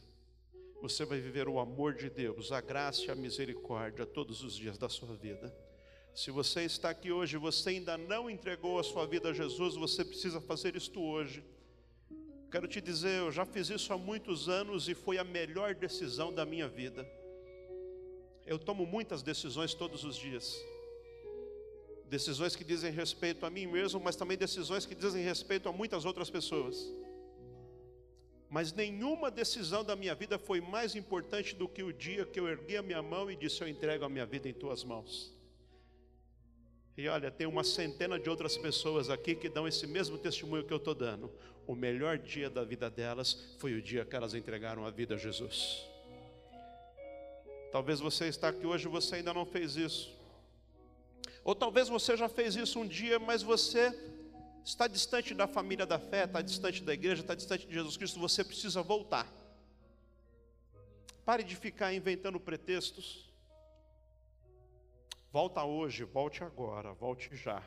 Você 0.81 1.05
vai 1.05 1.19
viver 1.19 1.47
o 1.47 1.59
amor 1.59 1.93
de 1.93 2.09
Deus, 2.09 2.51
a 2.51 2.59
graça 2.59 3.03
e 3.05 3.11
a 3.11 3.15
misericórdia 3.15 4.03
todos 4.03 4.41
os 4.41 4.55
dias 4.55 4.79
da 4.79 4.89
sua 4.89 5.15
vida. 5.15 5.55
Se 6.15 6.31
você 6.31 6.63
está 6.63 6.89
aqui 6.89 7.11
hoje 7.11 7.37
você 7.37 7.69
ainda 7.69 7.99
não 7.99 8.27
entregou 8.27 8.79
a 8.79 8.83
sua 8.83 9.05
vida 9.05 9.29
a 9.29 9.33
Jesus, 9.33 9.75
você 9.75 10.03
precisa 10.03 10.41
fazer 10.41 10.75
isto 10.75 10.99
hoje. 10.99 11.43
Quero 12.49 12.67
te 12.67 12.79
dizer, 12.79 13.19
eu 13.19 13.31
já 13.31 13.45
fiz 13.45 13.69
isso 13.69 13.91
há 13.91 13.97
muitos 13.97 14.47
anos 14.47 14.87
e 14.87 14.95
foi 14.95 15.17
a 15.17 15.23
melhor 15.23 15.75
decisão 15.75 16.33
da 16.33 16.45
minha 16.45 16.67
vida. 16.67 17.05
Eu 18.45 18.57
tomo 18.57 18.85
muitas 18.85 19.21
decisões 19.21 19.73
todos 19.73 20.05
os 20.05 20.15
dias. 20.15 20.57
Decisões 22.09 22.55
que 22.55 22.63
dizem 22.63 22.91
respeito 22.91 23.45
a 23.45 23.49
mim 23.49 23.67
mesmo, 23.67 23.99
mas 23.99 24.15
também 24.15 24.37
decisões 24.37 24.85
que 24.85 24.95
dizem 24.95 25.23
respeito 25.23 25.67
a 25.67 25.73
muitas 25.73 26.05
outras 26.05 26.29
pessoas. 26.29 26.89
Mas 28.49 28.71
nenhuma 28.71 29.29
decisão 29.29 29.83
da 29.83 29.93
minha 29.93 30.15
vida 30.15 30.39
foi 30.39 30.61
mais 30.61 30.95
importante 30.95 31.53
do 31.53 31.67
que 31.67 31.83
o 31.83 31.91
dia 31.91 32.25
que 32.25 32.39
eu 32.39 32.47
ergui 32.47 32.77
a 32.77 32.81
minha 32.81 33.01
mão 33.01 33.29
e 33.29 33.35
disse: 33.35 33.61
Eu 33.61 33.67
entrego 33.67 34.05
a 34.05 34.09
minha 34.09 34.25
vida 34.25 34.47
em 34.47 34.53
tuas 34.53 34.85
mãos. 34.85 35.36
E 36.97 37.07
olha, 37.07 37.29
tem 37.29 37.45
uma 37.45 37.63
centena 37.63 38.19
de 38.19 38.27
outras 38.27 38.57
pessoas 38.57 39.11
aqui 39.11 39.35
que 39.35 39.47
dão 39.47 39.67
esse 39.67 39.85
mesmo 39.85 40.17
testemunho 40.17 40.63
que 40.63 40.73
eu 40.73 40.77
estou 40.77 40.95
dando. 40.95 41.31
O 41.67 41.75
melhor 41.75 42.17
dia 42.17 42.49
da 42.49 42.63
vida 42.63 42.89
delas 42.89 43.55
foi 43.59 43.75
o 43.75 43.81
dia 43.81 44.03
que 44.03 44.15
elas 44.15 44.33
entregaram 44.33 44.83
a 44.83 44.89
vida 44.89 45.13
a 45.13 45.17
Jesus. 45.17 45.85
Talvez 47.71 47.99
você 47.99 48.25
está 48.25 48.47
aqui 48.47 48.65
hoje 48.65 48.87
e 48.87 48.89
você 48.89 49.17
ainda 49.17 49.31
não 49.31 49.45
fez 49.45 49.75
isso. 49.75 50.11
Ou 51.43 51.53
talvez 51.53 51.87
você 51.87 52.17
já 52.17 52.27
fez 52.27 52.55
isso 52.55 52.79
um 52.79 52.87
dia, 52.87 53.19
mas 53.19 53.43
você 53.43 53.93
está 54.65 54.87
distante 54.87 55.35
da 55.35 55.45
família 55.45 55.85
da 55.85 55.99
fé, 55.99 56.23
está 56.23 56.41
distante 56.41 56.81
da 56.81 56.95
igreja, 56.95 57.21
está 57.21 57.35
distante 57.35 57.67
de 57.67 57.73
Jesus 57.73 57.95
Cristo, 57.95 58.19
você 58.19 58.43
precisa 58.43 58.81
voltar. 58.81 59.31
Pare 61.23 61.43
de 61.43 61.55
ficar 61.55 61.93
inventando 61.93 62.39
pretextos. 62.39 63.26
Volta 65.31 65.63
hoje, 65.63 66.03
volte 66.03 66.43
agora, 66.43 66.93
volte 66.93 67.35
já. 67.35 67.61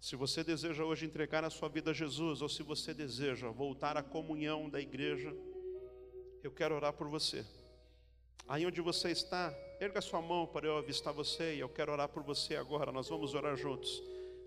Se 0.00 0.16
você 0.16 0.42
deseja 0.42 0.82
hoje 0.82 1.06
entregar 1.06 1.44
a 1.44 1.50
sua 1.50 1.68
vida 1.68 1.90
a 1.90 1.94
Jesus, 1.94 2.42
ou 2.42 2.48
se 2.48 2.62
você 2.62 2.92
deseja 2.92 3.50
voltar 3.50 3.96
à 3.96 4.02
comunhão 4.02 4.68
da 4.68 4.80
igreja, 4.80 5.32
eu 6.42 6.50
quero 6.50 6.74
orar 6.74 6.92
por 6.92 7.06
você. 7.08 7.46
Aí 8.48 8.66
onde 8.66 8.80
você 8.80 9.10
está, 9.10 9.54
erga 9.78 10.00
sua 10.00 10.20
mão 10.20 10.46
para 10.46 10.66
eu 10.66 10.76
avistar 10.76 11.12
você, 11.12 11.54
e 11.54 11.60
eu 11.60 11.68
quero 11.68 11.92
orar 11.92 12.08
por 12.08 12.22
você 12.22 12.56
agora. 12.56 12.90
Nós 12.90 13.08
vamos 13.08 13.34
orar 13.34 13.56
juntos. 13.56 14.02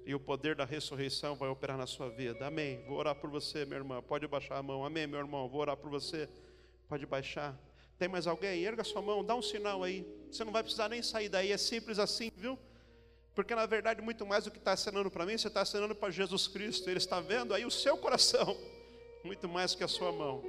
E 0.06 0.14
o 0.14 0.20
poder 0.20 0.56
da 0.56 0.66
ressurreição 0.66 1.36
vai 1.36 1.48
operar 1.48 1.78
na 1.78 1.88
sua 1.88 2.10
vida. 2.10 2.46
Amém. 2.46 2.84
Vou 2.86 2.98
orar 2.98 3.16
por 3.16 3.30
você, 3.30 3.64
minha 3.64 3.78
irmã. 3.78 4.02
Pode 4.02 4.28
baixar 4.28 4.58
a 4.58 4.64
mão. 4.64 4.84
Amém, 4.84 5.08
meu 5.08 5.20
irmão. 5.20 5.48
Vou 5.48 5.62
orar 5.62 5.78
por 5.78 5.90
você. 5.90 6.28
Pode 6.90 7.06
baixar. 7.06 7.58
Tem 8.04 8.10
mais 8.10 8.28
alguém? 8.28 8.66
Erga 8.66 8.84
sua 8.84 9.02
mão, 9.02 9.24
dá 9.24 9.34
um 9.34 9.42
sinal 9.42 9.82
aí. 9.82 10.06
Você 10.30 10.44
não 10.44 10.52
vai 10.52 10.62
precisar 10.62 10.89
nem 10.89 11.02
sair 11.02 11.30
daí, 11.30 11.54
é 11.54 11.58
simples 11.58 11.98
assim, 11.98 12.30
viu? 12.36 12.60
Porque 13.34 13.56
na 13.56 13.66
verdade, 13.66 14.02
muito 14.02 14.26
mais 14.26 14.44
do 14.44 14.52
que 14.52 14.58
está 14.58 14.74
acenando 14.74 15.10
para 15.10 15.26
mim, 15.26 15.38
você 15.38 15.48
está 15.48 15.62
acenando 15.62 15.96
para 15.96 16.12
Jesus 16.12 16.46
Cristo. 16.46 16.89
Ele 16.89 16.98
está 16.98 17.22
vendo 17.22 17.54
aí 17.54 17.63
o 17.66 17.72
seu 17.72 17.96
coração, 17.96 18.58
muito 19.24 19.48
mais 19.48 19.74
que 19.74 19.86
a 19.86 19.88
sua 19.88 20.12
mão. 20.12 20.44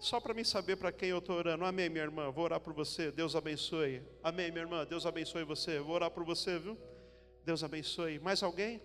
Só 0.00 0.18
para 0.18 0.34
mim 0.34 0.42
saber 0.42 0.74
para 0.74 0.90
quem 0.90 1.10
eu 1.10 1.18
estou 1.18 1.36
orando. 1.36 1.64
Amém, 1.64 1.88
minha 1.88 2.02
irmã. 2.02 2.28
Vou 2.32 2.42
orar 2.42 2.58
por 2.58 2.72
você. 2.72 3.12
Deus 3.12 3.36
abençoe. 3.36 4.02
Amém, 4.20 4.50
minha 4.50 4.64
irmã. 4.64 4.84
Deus 4.84 5.06
abençoe 5.06 5.44
você. 5.44 5.78
Vou 5.78 5.94
orar 5.94 6.10
por 6.10 6.24
você, 6.24 6.58
viu? 6.58 6.76
Deus 7.44 7.62
abençoe. 7.62 8.18
Mais 8.18 8.42
alguém? 8.42 8.82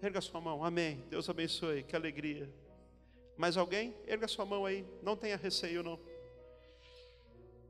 Erga 0.00 0.20
sua 0.20 0.40
mão. 0.40 0.64
Amém. 0.64 1.02
Deus 1.10 1.28
abençoe. 1.28 1.82
Que 1.82 1.96
alegria. 1.96 2.48
Mais 3.36 3.56
alguém? 3.56 3.96
Erga 4.06 4.28
sua 4.28 4.44
mão 4.44 4.64
aí. 4.64 4.86
Não 5.02 5.16
tenha 5.16 5.36
receio, 5.36 5.82
não. 5.82 5.98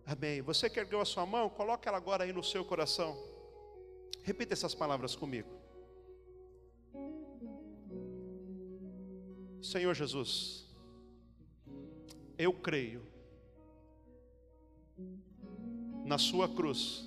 Amém. 0.06 0.40
Você 0.40 0.70
que 0.70 0.78
ergueu 0.78 1.00
a 1.00 1.04
sua 1.04 1.26
mão, 1.26 1.50
coloque 1.50 1.88
ela 1.88 1.96
agora 1.96 2.22
aí 2.22 2.32
no 2.32 2.42
seu 2.42 2.64
coração. 2.64 3.18
Repita 4.22 4.54
essas 4.54 4.72
palavras 4.72 5.16
comigo. 5.16 5.50
Senhor 9.60 9.92
Jesus, 9.94 10.64
eu 12.38 12.52
creio 12.52 13.04
na 16.04 16.18
Sua 16.18 16.48
cruz, 16.48 17.04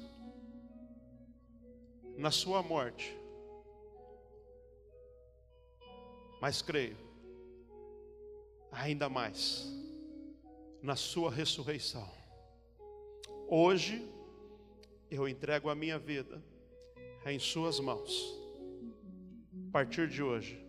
na 2.17 2.31
Sua 2.31 2.62
morte, 2.62 3.17
mas 6.41 6.62
creio 6.62 6.97
ainda 8.73 9.07
mais 9.07 9.71
na 10.81 10.97
Sua 10.97 11.31
ressurreição. 11.31 12.18
Hoje 13.51 14.07
eu 15.09 15.27
entrego 15.27 15.71
a 15.71 15.75
minha 15.75 15.97
vida 15.97 16.39
em 17.25 17.39
Suas 17.39 17.79
mãos. 17.79 18.39
A 19.69 19.71
partir 19.71 20.07
de 20.07 20.21
hoje 20.21 20.63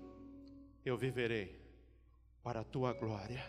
eu 0.83 0.97
viverei 0.97 1.61
para 2.43 2.61
a 2.61 2.65
Tua 2.65 2.95
glória. 2.95 3.45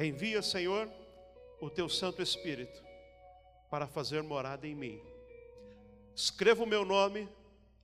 Envia, 0.00 0.42
Senhor, 0.42 0.90
o 1.60 1.70
Teu 1.70 1.88
Santo 1.88 2.20
Espírito 2.20 2.82
para 3.70 3.86
fazer 3.86 4.20
morada 4.20 4.66
em 4.66 4.74
mim. 4.74 5.00
Escreva 6.16 6.64
o 6.64 6.66
meu 6.66 6.84
nome 6.84 7.28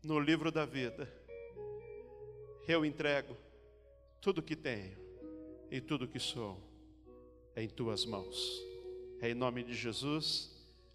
no 0.02 0.18
livro 0.18 0.50
da 0.50 0.66
vida. 0.66 1.08
Eu 2.66 2.84
entrego 2.84 3.36
tudo 4.20 4.42
que 4.42 4.56
tenho 4.56 4.98
e 5.70 5.80
tudo 5.80 6.08
que 6.08 6.18
sou 6.18 6.60
em 7.54 7.68
tuas 7.68 8.04
mãos. 8.04 8.67
Em 9.20 9.34
nome 9.34 9.64
de 9.64 9.74
Jesus, 9.74 10.48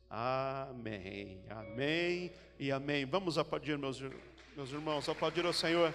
amém, 0.10 1.44
amém 1.50 2.32
e 2.58 2.72
amém. 2.72 3.06
Vamos 3.06 3.38
aplaudir, 3.38 3.78
meus, 3.78 4.02
meus 4.56 4.72
irmãos, 4.72 5.10
aplaudir 5.10 5.46
ao 5.46 5.52
Senhor. 5.52 5.94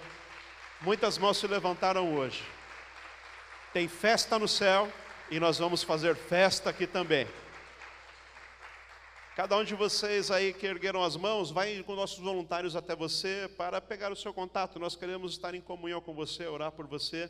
Muitas 0.81 1.17
mãos 1.17 1.37
se 1.37 1.47
levantaram 1.47 2.15
hoje. 2.15 2.43
Tem 3.73 3.87
festa 3.87 4.37
no 4.37 4.47
céu 4.47 4.93
e 5.31 5.39
nós 5.39 5.57
vamos 5.57 5.81
fazer 5.81 6.15
festa 6.15 6.69
aqui 6.69 6.85
também. 6.85 7.27
Cada 9.35 9.57
um 9.57 9.63
de 9.63 9.73
vocês 9.73 10.29
aí 10.29 10.53
que 10.53 10.67
ergueram 10.67 11.03
as 11.03 11.15
mãos, 11.15 11.49
vai 11.49 11.81
com 11.81 11.95
nossos 11.95 12.19
voluntários 12.19 12.75
até 12.75 12.95
você 12.95 13.49
para 13.57 13.81
pegar 13.81 14.11
o 14.11 14.15
seu 14.15 14.31
contato. 14.35 14.77
Nós 14.77 14.95
queremos 14.95 15.31
estar 15.31 15.55
em 15.55 15.61
comunhão 15.61 15.99
com 15.99 16.13
você, 16.13 16.45
orar 16.45 16.71
por 16.71 16.85
você. 16.85 17.27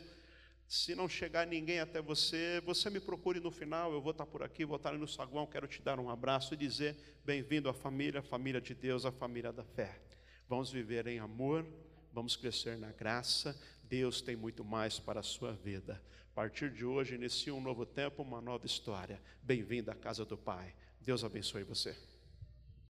Se 0.70 0.94
não 0.94 1.08
chegar 1.08 1.48
ninguém 1.48 1.80
até 1.80 2.00
você, 2.00 2.62
você 2.64 2.88
me 2.88 3.00
procure 3.00 3.40
no 3.40 3.50
final, 3.50 3.92
eu 3.92 4.00
vou 4.00 4.12
estar 4.12 4.24
por 4.24 4.40
aqui, 4.40 4.64
vou 4.64 4.76
estar 4.76 4.92
no 4.92 5.08
saguão, 5.08 5.44
quero 5.44 5.66
te 5.66 5.82
dar 5.82 5.98
um 5.98 6.08
abraço 6.08 6.54
e 6.54 6.56
dizer: 6.56 6.96
bem-vindo 7.24 7.68
à 7.68 7.74
família, 7.74 8.20
a 8.20 8.22
família 8.22 8.60
de 8.60 8.72
Deus, 8.72 9.04
a 9.04 9.10
família 9.10 9.52
da 9.52 9.64
fé. 9.64 10.00
Vamos 10.48 10.70
viver 10.70 11.08
em 11.08 11.18
amor, 11.18 11.66
vamos 12.12 12.36
crescer 12.36 12.78
na 12.78 12.92
graça. 12.92 13.60
Deus 13.82 14.22
tem 14.22 14.36
muito 14.36 14.64
mais 14.64 14.96
para 14.96 15.18
a 15.18 15.24
sua 15.24 15.54
vida. 15.54 16.00
A 16.30 16.34
partir 16.36 16.70
de 16.70 16.84
hoje, 16.84 17.16
inicia 17.16 17.52
um 17.52 17.60
novo 17.60 17.84
tempo, 17.84 18.22
uma 18.22 18.40
nova 18.40 18.64
história. 18.64 19.20
Bem-vindo 19.42 19.90
à 19.90 19.94
casa 19.96 20.24
do 20.24 20.38
Pai. 20.38 20.72
Deus 21.00 21.24
abençoe 21.24 21.64
você. 21.64 21.96